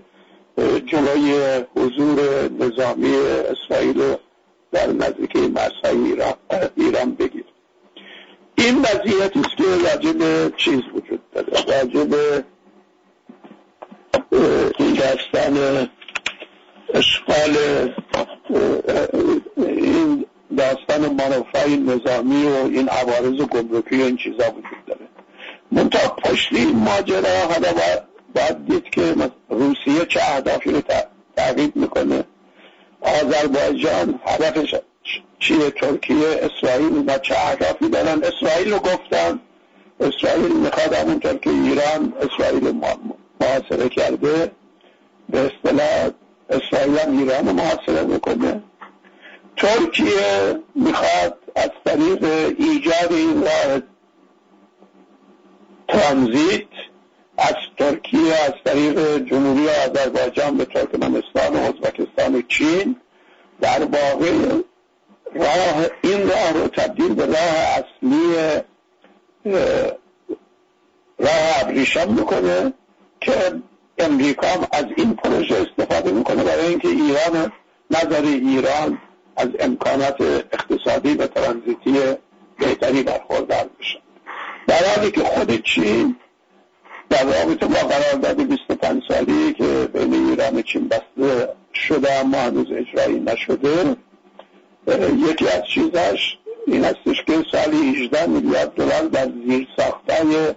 جلوی 0.86 1.60
حضور 1.76 2.48
نظامی 2.48 3.16
اسرائیل 3.16 4.14
در 4.72 4.86
نزدیکی 4.86 5.38
مرزهای 5.38 5.96
ایران, 5.96 6.34
ایران 6.76 7.14
بگیر. 7.14 7.44
این 8.58 8.78
وضعیت 8.78 9.36
است 9.36 9.56
که 9.56 9.64
راجب 9.64 10.52
چیز 10.56 10.80
وجود 10.94 11.20
داره. 11.34 11.78
راجب 11.78 12.14
این 14.78 14.94
داستان 14.94 15.88
اشغال 16.94 17.56
این 19.56 20.26
داستان 20.56 21.06
مانوفای 21.06 21.76
نظامی 21.76 22.46
و 22.46 22.54
این 22.54 22.88
عوارض 22.88 23.40
و 23.40 23.46
گمرکی 23.46 24.02
و 24.02 24.04
این 24.04 24.16
چیزا 24.16 24.50
وجود 24.50 24.84
داره. 24.86 25.00
منتها 25.72 26.08
پشت 26.08 26.52
این 26.52 26.76
ماجرا 26.76 27.38
حالا 27.52 27.68
باید 28.34 28.66
دید 28.66 28.84
که 28.84 29.14
روسیه 29.48 30.06
چه 30.08 30.20
اهدافی 30.22 30.70
رو 30.70 30.82
تعقیب 31.36 31.76
می‌کنه. 31.76 32.24
آذربایجان 33.00 34.20
هدفش 34.26 34.74
چیه 35.38 35.70
ترکیه 35.70 36.40
اسرائیل 36.42 36.94
اینا 36.94 37.18
چه 37.18 37.34
اهدافی 37.38 37.88
دارن؟ 37.88 38.22
اسرائیل 38.24 38.72
رو 38.72 38.78
گفتم 38.78 39.40
اسرائیل 40.00 40.52
می‌خواد 40.52 40.94
همونطور 40.94 41.34
که 41.34 41.50
ایران 41.50 42.12
اسرائیل 42.20 42.80
محاصره 43.40 43.88
کرده. 43.88 44.50
به 45.30 45.38
اصطلاح 45.38 46.10
اسرائیل 46.50 46.98
هم 46.98 47.18
ایران 47.18 47.46
رو 47.46 47.52
محاصره 47.52 48.02
می‌کنه 48.02 48.62
ترکیه 49.56 50.60
می‌خواد 50.74 51.38
از 51.56 51.70
طریق 51.84 52.24
ایجاد 52.58 53.12
این 53.12 53.42
راه 53.42 53.80
ترانزیت 55.88 56.68
از 57.38 57.54
ترکیه 57.78 58.34
از 58.34 58.52
طریق 58.64 59.18
جمهوری 59.18 59.68
آذربایجان 59.68 60.56
به 60.56 60.64
ترکمنستان 60.64 61.56
و 61.56 61.58
ازبکستان 61.58 62.34
و 62.34 62.42
چین 62.48 62.96
در 63.60 63.84
واقع 63.84 64.32
راه 65.34 65.86
این 66.02 66.28
راه 66.28 66.52
رو 66.52 66.68
تبدیل 66.68 67.14
به 67.14 67.26
راه 67.26 67.36
اصلی 67.36 68.34
راه 71.18 71.60
ابریشم 71.60 72.12
می‌کنه 72.12 72.72
که 73.20 73.32
امریکا 73.98 74.48
از 74.72 74.84
این 74.96 75.14
پروژه 75.14 75.54
استفاده 75.56 76.12
می‌کنه 76.12 76.44
برای 76.44 76.66
اینکه 76.66 76.88
ایران 76.88 77.52
نظر 77.90 78.22
ایران 78.22 78.98
از 79.36 79.48
امکانات 79.60 80.20
اقتصادی 80.52 81.14
و 81.14 81.26
ترانزیتی 81.26 81.94
بهتری 82.58 83.02
برخوردار 83.02 83.70
بشه 83.80 83.98
در 84.66 84.84
حالی 84.96 85.10
که 85.10 85.20
خود 85.20 85.62
چین 85.62 86.16
در 87.10 87.24
رابطه 87.24 87.66
با 87.66 87.74
قرارداد 87.74 88.48
25 88.48 89.02
سالی 89.08 89.52
که 89.52 89.88
بین 89.92 90.14
ایران 90.14 90.56
و 90.56 90.62
چین 90.62 90.88
بسته 90.88 91.48
شده 91.74 92.12
اما 92.12 92.38
هنوز 92.38 92.66
اجرایی 92.72 93.20
نشده 93.20 93.96
یکی 95.30 95.48
از 95.48 95.62
چیزاش 95.74 96.38
این 96.66 96.84
هستش 96.84 97.24
که 97.26 97.44
سالی 97.52 97.76
18 97.76 98.26
میلیارد 98.26 98.74
دلار 98.74 99.02
در 99.02 99.28
زیر 99.46 99.68
ساختای 99.76 100.54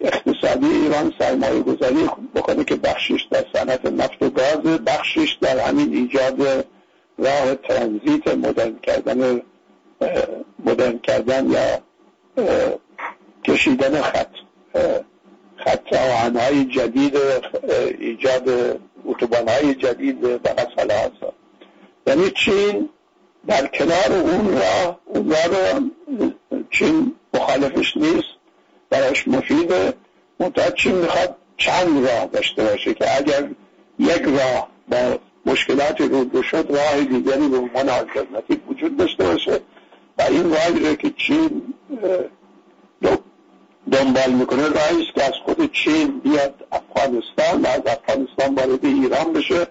اقتصادی 0.00 0.66
ایران 0.66 1.12
سرمایه 1.18 1.60
گذاری 1.60 2.08
بکنه 2.34 2.64
که 2.64 2.76
بخشش 2.76 3.26
در 3.30 3.44
صنعت 3.52 3.86
نفت 3.86 4.22
و 4.22 4.30
گاز 4.30 4.78
بخشش 4.86 5.38
در 5.40 5.58
همین 5.58 5.94
ایجاد 5.94 6.66
راه 7.18 7.54
ترانزیت 7.54 8.28
مدرن 8.28 8.78
کردن 8.82 9.42
مدرن 10.64 10.98
کردن 10.98 11.50
یا 11.50 11.80
کشیدن 13.44 14.02
خط 14.02 14.30
خط 15.56 15.94
های 16.36 16.64
جدید 16.64 17.16
ایجاد 17.98 18.48
اتوبان 19.04 19.48
های 19.48 19.74
جدید 19.74 20.24
و 20.24 20.38
مسئله 20.38 21.10
یعنی 22.06 22.30
چین 22.30 22.88
در 23.46 23.66
کنار 23.66 24.12
اون 24.12 24.52
راه 24.52 25.00
اون 25.04 25.30
راه 25.30 25.46
رو 25.46 25.90
چین 26.70 27.14
مخالفش 27.34 27.96
نیست 27.96 28.28
براش 28.90 29.28
مفیده 29.28 29.94
منتها 30.40 30.70
چین 30.70 30.94
می‌خواد 30.94 31.36
چند 31.56 32.08
راه 32.08 32.26
داشته 32.26 32.64
باشه 32.64 32.94
که 32.94 33.16
اگر 33.16 33.48
یک 33.98 34.22
راه 34.22 34.68
با 34.88 35.18
مشکلات 35.46 36.00
رو 36.00 36.42
شد 36.42 36.66
راه 36.70 37.04
دیگری 37.04 37.48
به 37.48 37.56
عنوان 37.56 37.88
آلترناتیو 37.88 38.56
وجود 38.68 38.96
داشته 38.96 39.24
باشه 39.24 39.60
و 40.18 40.22
این 40.22 40.50
راهی 40.50 40.88
رو 40.88 40.94
که 40.94 41.10
چین 41.10 41.62
دنبال 43.92 44.32
می‌کنه 44.32 44.68
راهی 44.68 45.04
که 45.14 45.24
از 45.24 45.32
خود 45.44 45.72
چین 45.72 46.18
بیاد 46.18 46.54
افغانستان 46.72 47.62
و 47.62 47.66
از 47.66 47.82
افغانستان 47.86 48.54
وارد 48.54 48.84
ایران 48.84 49.32
بشه. 49.32 49.66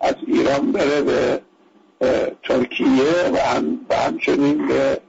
از 0.00 0.14
ایران 0.26 0.72
بره 0.72 1.02
به 1.02 1.42
ترکیه 2.42 3.30
و 3.32 3.38
همچنین 3.94 4.68
به 4.68 5.00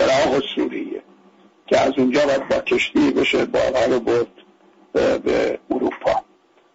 عراق 0.00 0.34
و 0.34 0.40
سوریه 0.54 1.02
که 1.66 1.80
از 1.80 1.92
اونجا 1.96 2.26
باید 2.26 2.48
با 2.48 2.58
کشتی 2.58 3.10
بشه 3.10 3.44
بارها 3.44 3.84
رو 3.84 4.00
برد 4.00 4.26
به 5.22 5.58
اروپا. 5.70 6.24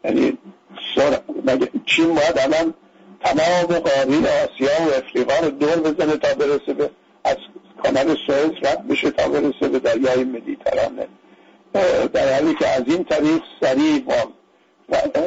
یعنی 0.04 0.38
چین 1.86 2.08
باید 2.08 2.38
الان 2.38 2.74
تمام 3.24 3.80
قاره 3.80 4.18
آسیا 4.18 4.88
و 4.88 4.94
افریقا 4.98 5.34
رو 5.44 5.52
دور 5.52 5.76
بزنه 5.76 6.18
تا 6.18 6.34
برسه 6.34 6.74
به 6.74 6.90
از 7.24 7.38
کانال 7.84 8.18
سوئز 8.28 8.52
رد 8.64 8.88
بشه 8.88 9.12
تا 9.12 9.28
برسه 9.30 9.68
به 9.68 9.80
دریای 9.80 10.24
مدیترانه 10.24 11.08
در 12.14 12.34
حالی 12.34 12.56
که 12.56 12.68
از 12.68 12.84
این 12.88 13.04
طریق 13.04 13.42
سریع 13.62 14.00
با 14.00 14.34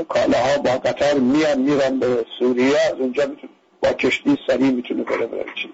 کالاها 0.09 0.59
با 0.59 0.71
قطر 0.71 1.15
میان 1.15 1.59
میرن 1.59 1.99
به 1.99 2.25
سوریه 2.39 2.81
از 2.81 2.95
اونجا 2.99 3.23
با 3.83 3.93
کشتی 3.93 4.39
سریع 4.47 4.71
می‌تونه 4.71 5.03
بره 5.03 5.27
به 5.27 5.45
چیز. 5.55 5.71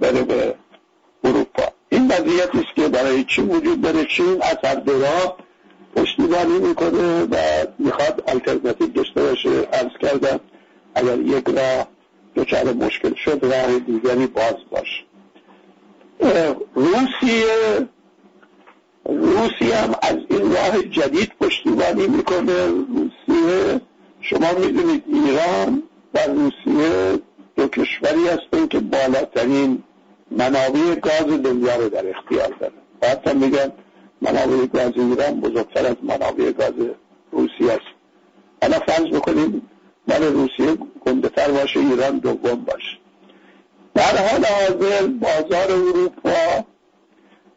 بره 0.00 0.22
به 0.22 0.54
اروپا. 1.24 1.62
این 1.88 2.06
وضعیتی 2.06 2.58
است 2.58 2.76
که 2.76 2.88
برای 2.88 3.24
چین 3.24 3.48
وجود 3.48 3.80
داره؟ 3.80 4.04
چین 4.04 4.42
از 4.42 4.56
هر 4.64 4.74
دو 4.74 5.02
پشتیبانی 5.96 6.58
می‌کنه 6.58 7.22
و 7.22 7.36
می‌خواد 7.92 8.24
الترناتیو 8.28 8.86
داشته 8.86 9.22
باشه. 9.22 9.50
ارز 9.72 9.90
کردم 10.00 10.40
اگر 10.94 11.18
یک 11.18 11.48
راه 11.48 11.86
دچار 12.36 12.72
مشکل 12.72 13.14
شد 13.14 13.38
راه 13.42 13.78
دیگری 13.78 14.26
باز 14.26 14.54
باشه. 14.70 15.04
روسیه 16.74 17.88
روسیه 19.04 19.76
هم 19.76 19.94
از 20.02 20.16
این 20.30 20.52
راه 20.52 20.82
جدید 20.82 21.32
پشتیبانی 21.40 22.06
می‌کنه. 22.06 22.66
روسیه 22.66 23.80
شما 24.20 24.52
می‌دونید 24.52 25.04
ایران 25.06 25.82
و 26.14 26.18
روسیه 26.18 27.18
دو 27.56 27.68
کشوری 27.68 28.28
هستن 28.28 28.66
که 28.66 28.80
بالاترین 28.80 29.82
منابع 30.30 30.94
گاز 30.94 31.42
دنیا 31.42 31.76
رو 31.76 31.88
در 31.88 32.08
اختیار 32.08 32.54
دارن. 32.60 32.72
و 33.02 33.06
حتی 33.06 33.34
میگن 33.34 33.72
منابع 34.20 34.66
گاز 34.66 34.92
ایران 34.96 35.40
بزرگتر 35.40 35.86
از 35.86 35.96
منابع 36.02 36.52
گاز 36.52 36.72
روسیه 37.32 37.72
است. 37.72 37.92
حالا 38.62 38.78
فرض 38.78 39.06
بکنیم 39.06 39.62
مال 40.08 40.22
روسیه 40.22 40.76
گندهتر 41.06 41.50
باشه 41.50 41.80
ایران 41.80 42.18
دوم 42.18 42.64
باشه. 42.64 42.98
در 43.94 44.28
حال 44.28 44.44
حاضر 44.44 45.06
بازار 45.06 45.72
اروپا 45.72 46.64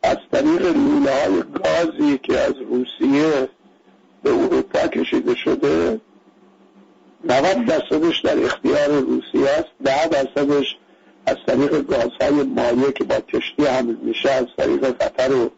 از 0.03 0.17
طریق 0.31 0.65
لوله 0.65 1.11
های 1.11 1.43
گازی 1.63 2.17
که 2.17 2.39
از 2.39 2.53
روسیه 2.69 3.49
به 4.23 4.33
اروپا 4.33 4.87
کشیده 4.87 5.35
شده 5.35 6.01
90 7.23 7.65
درصدش 7.65 8.21
در 8.21 8.43
اختیار 8.43 8.87
روسیه 8.87 9.49
است. 9.49 9.69
ده 9.83 10.07
درصدش 10.07 10.75
از 11.25 11.37
طریق 11.47 11.81
گازهای 11.81 12.43
مایع 12.43 12.91
که 12.91 13.03
با 13.03 13.15
کشتی 13.15 13.65
حمل 13.65 13.95
میشه 13.95 14.31
از 14.31 14.45
طریق 14.57 14.85
قطر 14.85 15.33
و 15.33 15.49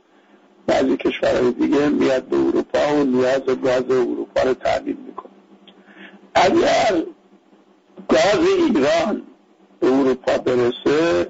بعضی 0.68 0.98
کشورهای 0.98 1.52
دیگه 1.52 1.90
میاد 1.90 2.24
به 2.24 2.38
اروپا 2.38 2.96
و 2.96 3.04
نیاز 3.04 3.42
گاز 3.64 3.92
اروپا 3.92 4.42
رو 4.42 4.54
تعمین 4.54 4.98
می‌کنه. 5.08 5.32
اگر 6.36 7.04
گاز 8.08 8.48
ایران 8.58 9.22
به 9.80 9.88
اروپا 9.88 10.38
برسه 10.38 11.28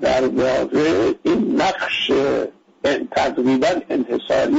در 0.00 0.26
واقع 0.26 1.12
این 1.22 1.60
نقش 1.60 2.12
تقریبا 3.10 3.68
انحصاری 3.90 4.56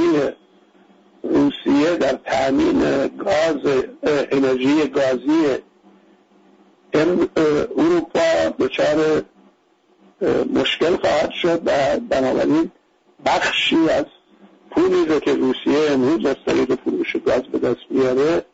روسیه 1.22 1.96
در 2.00 2.18
تأمین 2.24 2.80
گاز 3.06 3.84
انرژی 4.02 4.88
گازی 4.88 5.58
اروپا 7.76 8.20
دچار 8.58 9.22
مشکل 10.54 10.96
خواهد 10.96 11.30
شد 11.30 11.62
و 11.66 12.00
بنابراین 12.08 12.70
بخشی 13.26 13.88
از 13.88 14.04
پولی 14.70 15.04
رو 15.04 15.20
که 15.20 15.34
روسیه 15.34 15.90
امروز 15.90 16.26
از 16.26 16.36
طریق 16.46 16.74
فروش 16.74 17.16
گاز 17.26 17.42
به 17.42 17.58
دست 17.58 17.86
میاره 17.90 18.44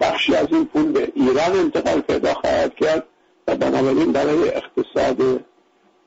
بخشی 0.00 0.34
از 0.34 0.46
این 0.50 0.64
پول 0.64 0.92
به 0.92 1.12
ایران 1.14 1.56
انتقال 1.56 2.00
پیدا 2.00 2.34
خواهد 2.34 2.74
کرد 2.74 3.06
و 3.48 3.56
بنابراین 3.56 4.12
برای 4.12 4.48
اقتصاد 4.48 5.44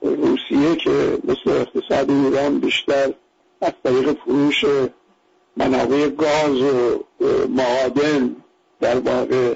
روسیه 0.01 0.75
که 0.75 1.17
مثل 1.23 1.49
اقتصاد 1.49 2.11
ایران 2.11 2.59
بیشتر 2.59 3.13
از 3.61 3.71
طریق 3.83 4.13
فروش 4.13 4.65
منابع 5.57 6.09
گاز 6.09 6.61
و 6.61 7.05
معادن 7.49 8.35
در 8.81 8.99
واقع 8.99 9.55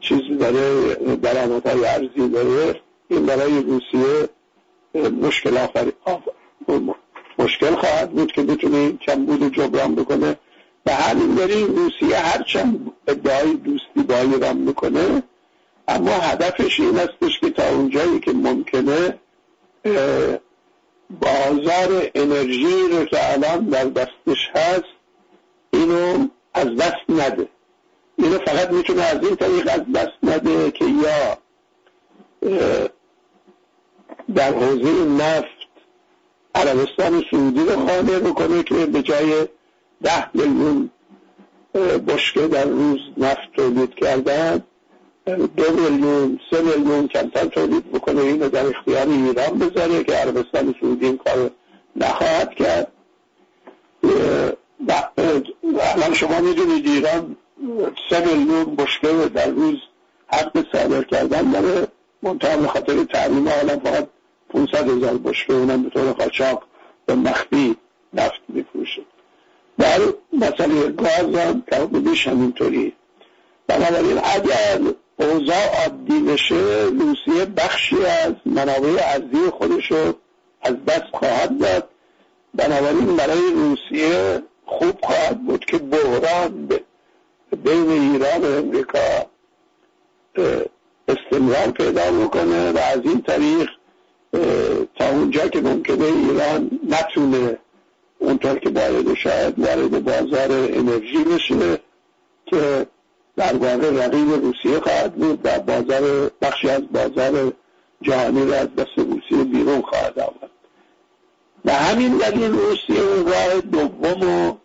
چیزی 0.00 0.36
داره 0.36 0.84
درآمدهای 1.16 1.84
ارزی 1.84 2.28
داره 2.28 2.80
این 3.08 3.26
برای 3.26 3.62
روسیه 3.62 4.28
مشکل 5.22 5.56
آفر 5.56 5.92
مشکل 7.46 7.74
خواهد 7.74 8.10
بود 8.10 8.32
که 8.32 8.42
بتونه 8.42 8.92
کمبود 8.92 9.54
جبران 9.54 9.94
بکنه. 9.94 10.36
به 10.84 10.94
همین 10.94 11.34
دلیل 11.34 11.66
روسیه 11.66 12.16
هرچند 12.16 12.92
ادعای 13.08 13.54
دوستی 13.54 14.02
با 14.08 14.18
ایران 14.18 14.56
می‌کنه 14.56 15.22
اما 15.88 16.10
هدفش 16.10 16.80
این 16.80 16.98
استش 16.98 17.40
که 17.40 17.50
تا 17.50 17.68
اونجایی 17.68 18.20
که 18.20 18.32
ممکنه 18.32 19.18
بازار 21.20 22.10
انرژی 22.14 22.88
رو 22.90 23.04
که 23.04 23.32
الان 23.32 23.64
در 23.64 23.84
دستش 23.84 24.50
هست 24.54 24.96
اینو 25.72 26.28
از 26.54 26.76
دست 26.76 27.04
نده. 27.08 27.48
اینو 28.18 28.38
فقط 28.38 28.70
می‌تونه 28.70 29.02
از 29.02 29.24
این 29.26 29.36
طریق 29.36 29.68
از 29.72 29.92
دست 29.94 30.18
نده 30.22 30.70
که 30.70 30.84
یا 30.84 31.38
در 34.34 34.52
حوزه 34.52 35.04
نفت 35.04 35.55
عربستان 36.56 37.24
سعودی 37.30 37.60
رو 37.60 37.86
خانه 37.86 38.18
بکنه 38.18 38.62
که 38.62 38.74
به 38.74 39.02
جای 39.02 39.48
ده 40.02 40.30
میلیون 40.34 40.90
بشکه 42.08 42.48
در 42.48 42.64
روز 42.64 42.98
نفت 43.16 43.52
تولید 43.56 43.94
کردن 43.94 44.62
دو 45.26 45.72
میلیون 45.72 46.40
سه 46.50 46.62
میلیون 46.62 47.08
کمتر 47.08 47.44
تولید 47.44 47.92
بکنه. 47.92 48.20
اینو 48.20 48.48
در 48.48 48.66
اختیار 48.66 49.08
ایران 49.08 49.58
بذاره 49.58 50.04
که 50.04 50.12
عربستان 50.12 50.74
سعودی 50.80 51.06
این 51.06 51.18
کار 51.18 51.50
نخواهد 51.96 52.54
کرد. 52.54 52.92
الان 55.96 56.14
شما 56.14 56.40
می‌دونید 56.40 56.86
ایران 56.86 57.36
سه 58.10 58.24
میلیون 58.26 58.76
بشکه 58.76 59.08
در 59.34 59.50
روز 59.50 59.76
حق 60.26 60.64
صادر 60.72 61.02
کردن 61.02 61.50
داره. 61.50 61.88
منتها 62.22 62.56
به 62.56 62.68
خاطر 62.68 63.04
تحریم 63.04 63.48
عالم 63.48 63.80
فقط 63.80 64.08
500 64.48 64.88
هزار 64.88 65.18
بشکه 65.18 65.52
اونم 65.52 65.82
به 65.82 65.90
طور 65.90 66.12
قاچاق 66.12 66.62
به 67.06 67.14
مخفی 67.14 67.76
نفت 68.14 68.40
میفروشه. 68.48 69.02
در 69.78 70.00
مسئله 70.32 70.88
گاز 70.88 71.34
هم 71.34 71.62
تقریبش 71.70 72.28
همینطوری. 72.28 72.92
بنابراین 73.66 74.18
اگر 74.24 74.80
اوضاع 75.16 75.82
عادی 75.82 76.20
بشه 76.20 76.54
روسیه 76.84 77.44
بخشی 77.44 78.04
از 78.04 78.32
منابع 78.46 78.96
ارزی 79.00 79.50
خودش 79.50 79.92
رو 79.92 80.14
از 80.62 80.84
دست 80.84 81.06
خواهد 81.12 81.58
داد. 81.58 81.88
بنابراین 82.54 83.16
برای 83.16 83.52
روسیه 83.54 84.42
خوب 84.66 84.98
خواهد 85.02 85.46
بود 85.46 85.64
که 85.64 85.78
بحران 85.78 86.68
بین 87.64 87.90
ایران 87.90 88.40
و 88.42 88.46
امریکا 88.46 89.26
استمرار 91.08 91.70
پیدا 91.70 92.12
بکنه 92.12 92.72
و 92.72 92.78
از 92.78 93.00
این 93.04 93.22
طریق 93.22 93.68
تا 94.98 95.08
اونجا 95.08 95.48
که 95.48 95.60
ممکنه 95.60 96.04
ایران 96.04 96.70
نتونه 96.88 97.58
اونطور 98.18 98.58
که 98.58 98.70
باید 98.70 99.14
شاید 99.14 99.58
وارد 99.58 100.04
بازار 100.04 100.50
انرژی 100.50 101.24
بشه 101.24 101.80
که 102.46 102.86
در 103.36 103.56
واقع 103.56 104.04
رقیب 104.04 104.30
روسیه 104.30 104.80
خواهد 104.80 105.14
بود 105.14 105.40
و 105.44 105.58
بازار 105.58 106.30
بخشی 106.42 106.68
از 106.68 106.82
بازار 106.92 107.52
جهانی 108.02 108.46
را 108.46 108.56
از 108.56 108.74
دست 108.74 108.98
روسیه 108.98 109.44
بیرون 109.44 109.82
خواهد 109.82 110.18
آورد. 110.18 110.50
و 111.64 111.72
همین 111.72 112.16
دلیل 112.16 112.50
روسیه 112.52 113.00
اون 113.00 113.26
راه 113.26 113.60
دوم 113.60 114.58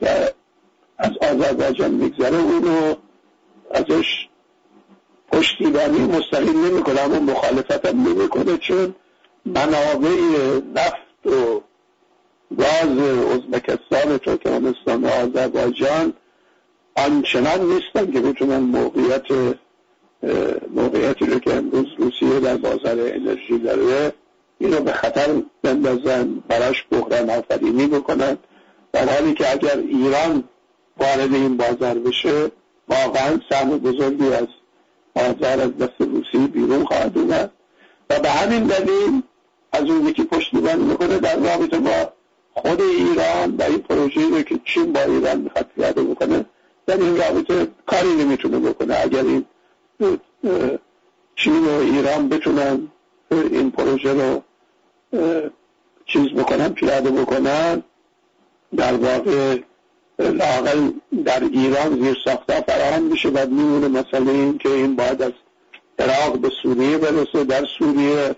که 0.00 0.34
از 0.98 1.10
آذربایجان 1.22 1.90
میگذره 1.90 2.36
اونو 2.36 2.94
ازش 3.70 4.28
پشتیبانی 5.32 5.98
مستقیم 5.98 6.64
نمی‌کنه 6.66 7.00
اما 7.00 7.18
مخالفت 7.18 7.86
هم 7.86 8.08
نمی‌کنه 8.08 8.58
چون 8.58 8.94
منابع 9.46 10.16
نفت 10.74 11.26
و 11.26 11.60
گاز 12.58 12.98
ازبکستان 13.30 14.18
ترکمنستان 14.18 15.04
و 15.04 15.08
آذربایجان 15.08 16.12
آنچنان 16.96 17.60
نیستن 17.60 18.12
که 18.12 18.20
بتونن 18.20 18.58
موقعیت 18.58 19.56
موقعیتی 20.74 21.26
رو 21.26 21.38
که 21.38 21.54
امروز 21.54 21.86
روسیه 21.98 22.40
در 22.40 22.56
بازار 22.56 23.00
انرژی 23.00 23.58
داره 23.58 24.12
اینو 24.58 24.80
به 24.80 24.92
خطر 24.92 25.42
بندازن 25.62 26.42
براش 26.48 26.84
بحران 26.90 27.30
آفرینی 27.30 27.86
بکنن. 27.86 28.38
در 28.92 29.08
حالی 29.08 29.34
که 29.34 29.52
اگر 29.52 29.78
ایران 29.78 30.44
وارد 30.96 31.34
این 31.34 31.56
بازار 31.56 31.98
بشه 31.98 32.50
واقعا 32.88 33.40
سهم 33.50 33.78
بزرگی 33.78 34.32
از 34.32 34.46
بازار 35.14 35.60
از 35.60 35.78
دست 35.78 36.00
روسیه 36.00 36.46
بیرون 36.46 36.84
خواهد 36.84 37.18
اومد. 37.18 37.50
و 38.10 38.18
به 38.18 38.30
همین 38.30 38.64
دلیل 38.64 39.22
از 39.72 39.82
اون 39.82 40.06
یکی 40.06 40.24
پشتیبانی 40.24 40.84
می‌کنه 40.84 41.18
در 41.18 41.36
رابطه 41.36 41.78
با 41.78 42.12
خود 42.54 42.80
ایران 42.80 43.56
و 43.56 43.62
این 43.62 43.78
پروژه 43.78 44.28
رو 44.30 44.42
که 44.42 44.60
چین 44.64 44.92
با 44.92 45.00
ایران 45.00 45.40
می‌خواد 45.40 45.66
پیاده 45.76 46.02
بکنه 46.02 46.44
در 46.86 46.96
این 46.96 47.16
رابطه 47.16 47.68
کاری 47.86 48.14
نمی‌تونه 48.14 48.58
بکنه. 48.58 48.96
اگر 49.02 49.22
این 49.22 49.44
چین 51.36 51.64
و 51.64 51.70
ایران 51.70 52.28
بتونن 52.28 52.88
این 53.30 53.70
پروژه 53.70 54.12
رو 54.12 54.42
چیز 56.06 56.28
بکنن 56.28 56.68
پیاده 56.68 57.10
بکنن 57.10 57.82
در 58.76 58.94
واقع 58.94 59.58
لاقل 60.18 60.90
در 61.24 61.44
ایران 61.44 62.02
زیر 62.02 62.16
ساخته 62.24 62.60
فراهم 62.60 63.02
میشه 63.02 63.28
و 63.28 63.46
میمونه 63.46 63.88
مثلا 63.88 64.30
این 64.30 64.58
که 64.58 64.68
این 64.68 64.96
باید 64.96 65.22
از 65.22 65.32
عراق 65.98 66.38
به 66.38 66.50
سوریه 66.62 66.98
برسه. 66.98 67.44
در 67.44 67.64
سوریه 67.78 68.34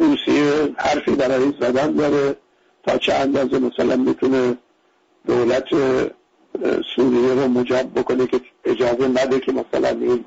روسیه 0.00 0.74
حرفی 0.76 1.10
برای 1.10 1.52
زدن 1.60 1.92
داره 1.92 2.36
تا 2.86 2.98
چه 2.98 3.14
اندازه 3.14 3.58
مثلا 3.58 3.96
می‌تونه 3.96 4.56
دولت 5.26 5.64
سوریه 6.96 7.34
رو 7.34 7.48
مجاب 7.48 7.94
بکنه 7.94 8.26
که 8.26 8.40
اجازه 8.64 9.08
نده 9.08 9.40
که 9.40 9.52
مثلا 9.52 9.88
این 9.88 10.24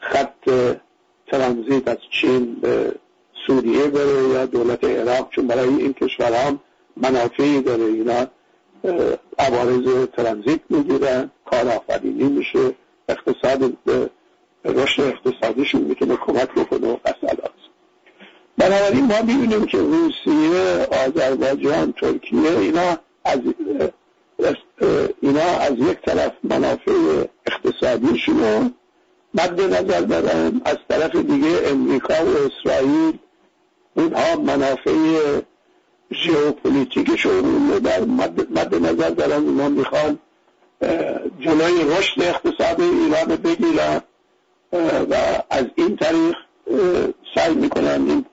خط 0.00 0.50
ترانزیت 1.26 1.88
از 1.88 1.96
چین 2.10 2.54
به 2.54 2.94
سوریه 3.46 3.86
بره 3.86 4.28
یا 4.32 4.46
دولت 4.46 4.84
عراق؟ 4.84 5.30
چون 5.30 5.46
برای 5.46 5.68
این 5.68 5.92
کشور 5.92 6.32
هم 6.32 6.60
منافعی 6.96 7.60
داره. 7.62 7.84
اینا 7.84 8.26
عوارض 9.38 10.06
ترانزیت 10.16 10.60
می‌گیرن 10.70 11.30
کار 11.50 11.68
آفرینی 11.68 12.24
میشه 12.24 12.74
اقتصاد 13.08 13.72
رشد 14.64 15.02
اقتصادیشون 15.02 15.80
می‌تونه 15.80 16.16
کمک 16.16 16.50
بکنه 16.50 16.88
و 16.88 16.96
مسئلات 17.06 17.52
بنابراین 18.58 19.04
ما 19.04 19.22
می‌بینیم 19.22 19.66
که 19.66 19.78
روسیه 19.78 20.86
آذربایجان 21.06 21.92
ترکیه 21.92 22.58
اینا 22.58 22.98
از 23.24 23.40
اینا 25.20 25.40
از 25.60 25.72
یک 25.78 25.98
طرف 26.06 26.32
منافع 26.44 27.24
اقتصادیشون 27.46 28.40
رو 28.40 28.70
مد 29.34 29.60
نظر 29.60 30.00
دارن 30.00 30.60
از 30.64 30.76
طرف 30.88 31.16
دیگه 31.16 31.48
امریکا 31.66 32.14
و 32.14 32.28
اسرائیل 32.28 33.18
اونها 33.94 34.36
منافع 34.36 34.92
ژئوپلیتیکشون 36.12 37.70
رو 37.70 37.78
در 37.78 38.00
مد 38.50 38.74
نظر 38.74 39.10
دارن. 39.10 39.44
اونها 39.44 39.68
می‌خوان 39.68 40.18
جلوی 41.40 41.96
رشد 41.98 42.22
اقتصاد 42.22 42.80
ایران 42.80 43.36
بگیرن 43.36 44.00
و 44.72 45.14
از 45.50 45.64
این 45.74 45.96
طریق 45.96 46.36
سعی 47.34 47.54
می‌کنن 47.54 48.04
این 48.08 48.24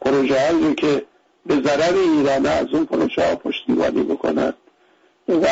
پروژه 0.00 0.40
هایی 0.40 0.74
که 0.74 1.04
به 1.46 1.54
ضرر 1.54 1.94
ایران 1.94 2.46
از 2.46 2.66
اون 2.72 2.84
پروژه 2.84 3.28
ها 3.28 3.36
پشتیبانی 3.36 4.02
بکنن. 4.02 4.54
و 5.28 5.46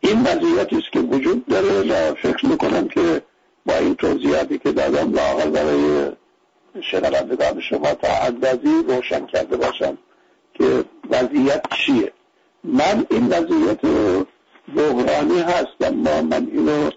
این 0.00 0.22
وضعیتی 0.22 0.76
است 0.76 0.92
که 0.92 1.00
وجود 1.00 1.46
داره 1.46 1.82
و 1.82 2.14
فکر 2.14 2.46
می‌کنم 2.46 2.88
که 2.88 3.22
با 3.66 3.74
این 3.74 3.94
توضیحاتی 3.94 4.58
که 4.58 4.72
دادم 4.72 5.12
لاغل 5.12 5.50
برای 5.50 6.12
شنوندگان 6.80 7.60
شما 7.60 7.94
تا 7.94 8.08
اندازی 8.26 8.84
روشن 8.88 9.26
کرده 9.26 9.56
باشم 9.56 9.98
که 10.54 10.84
وضعیت 11.10 11.62
چیه. 11.70 12.12
من 12.64 13.06
این 13.10 13.26
وضعیت 13.26 13.80
بحرانی 14.76 15.40
هست 15.40 15.76
اما 15.80 16.22
من 16.22 16.48
اینو 16.52 16.90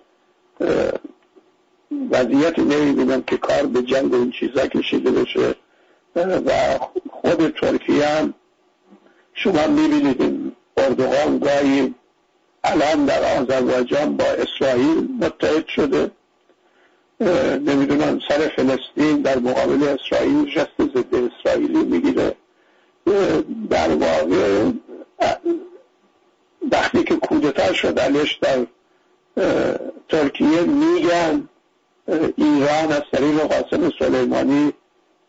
وضعیت 2.12 2.60
نمی‌بینم 2.60 3.22
که 3.22 3.38
کار 3.38 3.66
به 3.66 3.82
جنگ 3.82 4.14
این 4.14 4.32
چیزا 4.32 4.68
کشیده 4.68 5.12
بشه 5.12 5.56
و 6.16 6.52
خود 7.10 7.50
ترکیه 7.50 8.06
هم 8.06 8.34
شما 9.34 9.68
می‌بینید 9.68 10.54
اردوغان 10.78 11.40
گاهی 11.40 11.96
الان 12.64 13.06
در 13.06 13.42
آذربایجان 13.42 14.18
با 14.18 14.26
اسرائیل 14.26 15.08
متحد 15.20 15.68
شده. 15.68 16.12
نمی‌دونم 17.60 18.20
سر 18.30 18.52
فلسطین 18.56 19.22
در 19.22 19.40
مقابل 19.40 19.84
اسرائیل 19.84 20.46
جست 20.46 20.98
ضد 20.98 21.16
اسرائیلی 21.16 21.84
می‌گیره. 21.84 22.36
در 23.70 23.90
واقع 23.90 24.72
وقتی 26.72 27.04
که 27.04 27.16
کودتا 27.16 27.74
شد 27.74 28.00
علیش 28.00 28.40
در 28.42 28.66
ترکیه 30.10 30.62
میگن 30.62 31.50
ایران 32.08 32.92
از 32.92 33.02
طریق 33.12 33.40
قاسم 33.40 33.92
سلیمانی 34.00 34.74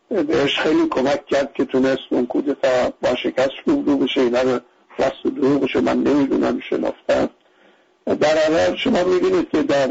بهش 0.09 0.59
خیلی 0.59 0.87
کمک 0.89 1.25
کرد 1.25 1.53
که 1.53 1.65
تونست 1.65 2.01
اون 2.09 2.25
کودتا 2.25 2.93
با 3.01 3.15
شکست 3.15 3.51
رو 3.65 3.97
بشه. 3.97 4.21
اینا 4.21 4.41
رو 4.41 4.59
و 4.99 5.29
دروغشو 5.29 5.81
من 5.81 6.03
نمی‌دونم 6.03 6.59
شنافتم 6.69 7.29
در 8.19 8.37
حال 8.37 8.75
شما 8.75 9.03
می‌بینید 9.03 9.49
که 9.49 9.63
در 9.63 9.89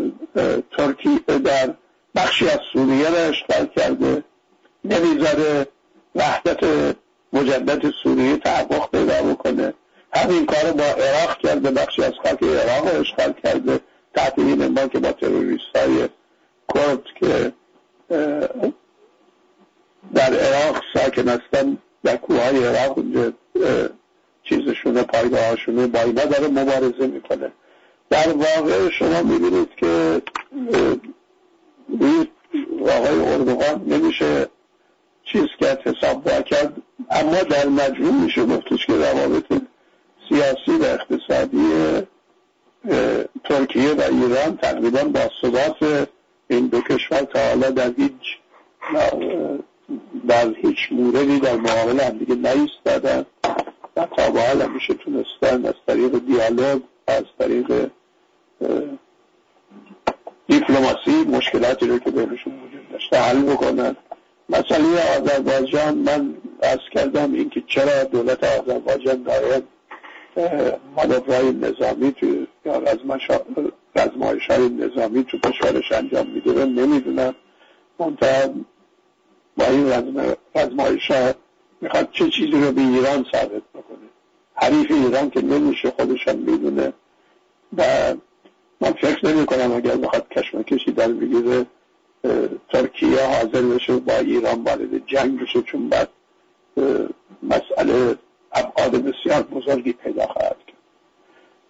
ترکی 0.79 1.19
در 1.45 1.75
بخشی 2.15 2.49
از 2.49 2.59
سوریه 2.73 3.11
را 3.11 3.19
اشغال 3.19 3.67
کرده. 3.77 4.25
نمی‌ذاره 4.85 5.67
وحدت 6.15 6.61
مجدد 7.33 7.91
سوریه 8.03 8.37
تحقق 8.37 8.91
پیدا 8.91 9.23
بکنه. 9.23 9.75
همین 10.13 10.47
کار 10.47 10.73
با 10.73 10.85
عراق 10.85 11.39
کرده. 11.39 11.71
بخشی 11.71 12.03
از 12.03 12.13
خاک 12.25 12.43
عراق 12.43 12.95
رو 12.95 13.01
اشغال 13.01 13.35
کرده. 13.45 13.81
تحت 14.15 14.39
این 14.39 14.67
ما 14.67 14.87
که 14.87 14.99
با 14.99 15.13
تروریست 15.13 15.77
های 15.77 16.09
کرد 16.75 17.03
که 17.21 17.53
در 20.15 20.35
عراق 20.35 20.83
ساکن 20.95 21.29
هستن 21.29 21.79
در 22.05 22.17
کوهای 22.17 22.65
عراق 22.65 22.99
اونجا 22.99 23.33
چیزشونه 24.43 25.03
پایگاهاشونه 25.03 25.87
با 25.87 26.01
اینا 26.01 26.25
داره 26.25 26.49
مبارزه 26.49 27.07
می‌کنه. 27.07 27.53
در 28.11 28.29
واقع 28.29 28.91
شما 28.91 29.23
می‌بینید 29.23 29.69
که 29.77 30.23
آقای 32.81 33.33
اردوغان 33.33 33.85
نمیشه 33.87 34.49
چیز 35.25 35.47
کرد 35.61 35.89
حساب 35.89 36.25
با 36.25 36.43
کرد 36.43 36.77
اما 37.11 37.43
در 37.43 37.69
مجموع 37.69 38.13
میشه 38.13 38.45
گفتش 38.45 38.87
که 38.87 38.93
روابط 38.93 39.63
سیاسی 40.29 40.71
و 40.81 40.85
اقتصادی 40.85 41.67
ترکیه 43.45 43.93
و 43.93 44.01
ایران 44.01 44.57
تقریبا 44.57 45.05
با 45.05 45.21
ثبات 45.43 46.09
این 46.49 46.67
دو 46.67 46.81
کشور 46.81 47.21
تا 47.21 47.49
حالا 47.49 47.71
در 47.71 47.93
هیچ 47.97 48.13
در 50.29 50.55
هیچ 50.63 50.79
موردی 50.91 51.41
در 51.41 51.57
مقابل 51.57 52.01
هم 52.01 52.19
دیگه 52.19 52.59
دادن 52.85 53.27
و 53.97 54.07
تا 54.17 54.31
به 54.31 54.41
حال 54.41 54.63
همیشه 54.63 54.95
تونستن 54.95 55.67
از 55.67 55.75
طریق 55.87 56.19
دیالوگ 56.27 56.83
از 57.07 57.25
طریق 57.39 57.89
دیپلماسی 60.49 61.25
مشکلاتی 61.29 61.87
رو 61.87 61.99
که 61.99 62.11
بینشون 62.11 62.53
وجود 62.53 62.93
داشته 62.93 63.19
حل 63.19 63.43
بکنن. 63.43 63.97
مسئله 64.49 65.19
آذربایجان 65.19 65.99
من 65.99 66.35
از 66.63 66.79
کردم 66.93 67.33
اینکه 67.33 67.63
چرا 67.67 68.05
دولت 68.05 68.45
آذربایجان 68.45 69.23
دایم 69.23 69.63
مانورهای 70.97 71.53
نظامی 71.53 72.13
تو 72.13 72.47
یا 72.65 72.83
رزمایش 73.97 74.47
های 74.51 74.69
نظامی 74.69 75.25
تو 75.25 75.39
کشورش 75.39 75.93
انجام 75.93 76.27
میده 76.27 76.65
نمی‌دونم. 76.65 77.35
منتها 77.99 78.55
با 79.57 79.65
این 79.65 79.93
رزمایش 80.55 81.11
ها 81.11 81.35
می‌خواد 81.81 82.09
چه 82.13 82.31
چیزی 82.31 82.53
رو 82.53 82.73
به 82.73 82.81
ایران 82.81 83.27
ثابت 83.33 83.63
بکنه. 83.75 84.09
حریف 84.55 84.91
ایران 84.91 85.31
که 85.31 85.43
نمیشه 85.43 85.91
خودشان 85.91 86.37
می‌دونه. 86.37 86.93
و 87.77 88.15
من 88.81 88.93
فکر 88.93 89.27
نمی 89.27 89.47
کنم 89.47 89.73
اگر 89.73 89.97
بخواد 89.97 90.29
کشمکشی 90.29 90.93
در 90.93 91.09
بگیره 91.09 91.67
ترکیه 92.73 93.27
حاضر 93.27 93.63
بشه 93.63 93.97
با 93.97 94.17
ایران 94.17 94.63
وارد 94.63 95.07
جنگ 95.07 95.43
بشه 95.43 95.63
چون 95.63 95.89
بعد 95.89 96.09
مسئله 97.43 98.17
ابعاد 98.53 98.91
بسیار 98.91 99.43
بزرگی 99.43 99.93
پیدا 99.93 100.27
خواهد 100.27 100.57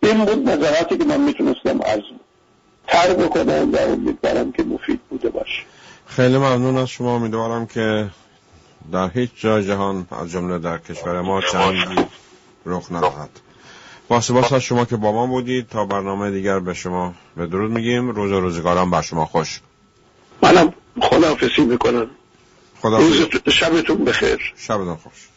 این 0.06 0.24
بود 0.24 0.48
نظراتی 0.48 0.98
که 0.98 1.04
من 1.04 1.20
می‌تونستم 1.20 1.80
از 1.80 2.00
تر 2.88 3.14
بکنم 3.14 3.72
و 3.72 3.76
امیدوارم 3.76 4.52
که 4.52 4.62
مفید 4.62 5.00
بوده 5.10 5.28
باشه. 5.28 5.62
خیلی 6.06 6.38
ممنون 6.38 6.78
از 6.78 6.88
شما. 6.88 7.16
امیدوارم 7.16 7.66
که 7.66 8.10
در 8.92 9.10
هیچ 9.10 9.30
جای 9.36 9.64
جهان 9.64 10.06
از 10.10 10.30
جمله 10.30 10.58
در 10.58 10.78
کشور 10.78 11.20
ما 11.20 11.40
جنگی 11.40 12.06
رخ 12.66 12.92
ندهد. 12.92 13.30
با 14.08 14.20
سپاس 14.20 14.52
از 14.52 14.62
شما 14.62 14.84
که 14.84 14.96
با 14.96 15.12
ما 15.12 15.26
بودید 15.26 15.68
تا 15.68 15.84
برنامه 15.84 16.30
دیگر 16.30 16.58
به 16.58 16.74
شما 16.74 17.14
به 17.36 17.46
درود 17.46 17.70
میگیم. 17.70 18.10
روز 18.10 18.32
و 18.32 18.40
روزگارم 18.40 18.90
بر 18.90 19.02
شما 19.02 19.26
خوش. 19.26 19.60
منم 20.42 20.72
خداحافظی 21.00 21.64
می‌کنم. 21.64 22.10
خدا 22.80 23.00
شبتون 23.50 24.04
بخیر. 24.04 24.54
شبتون 24.56 24.96
خوش. 24.96 25.28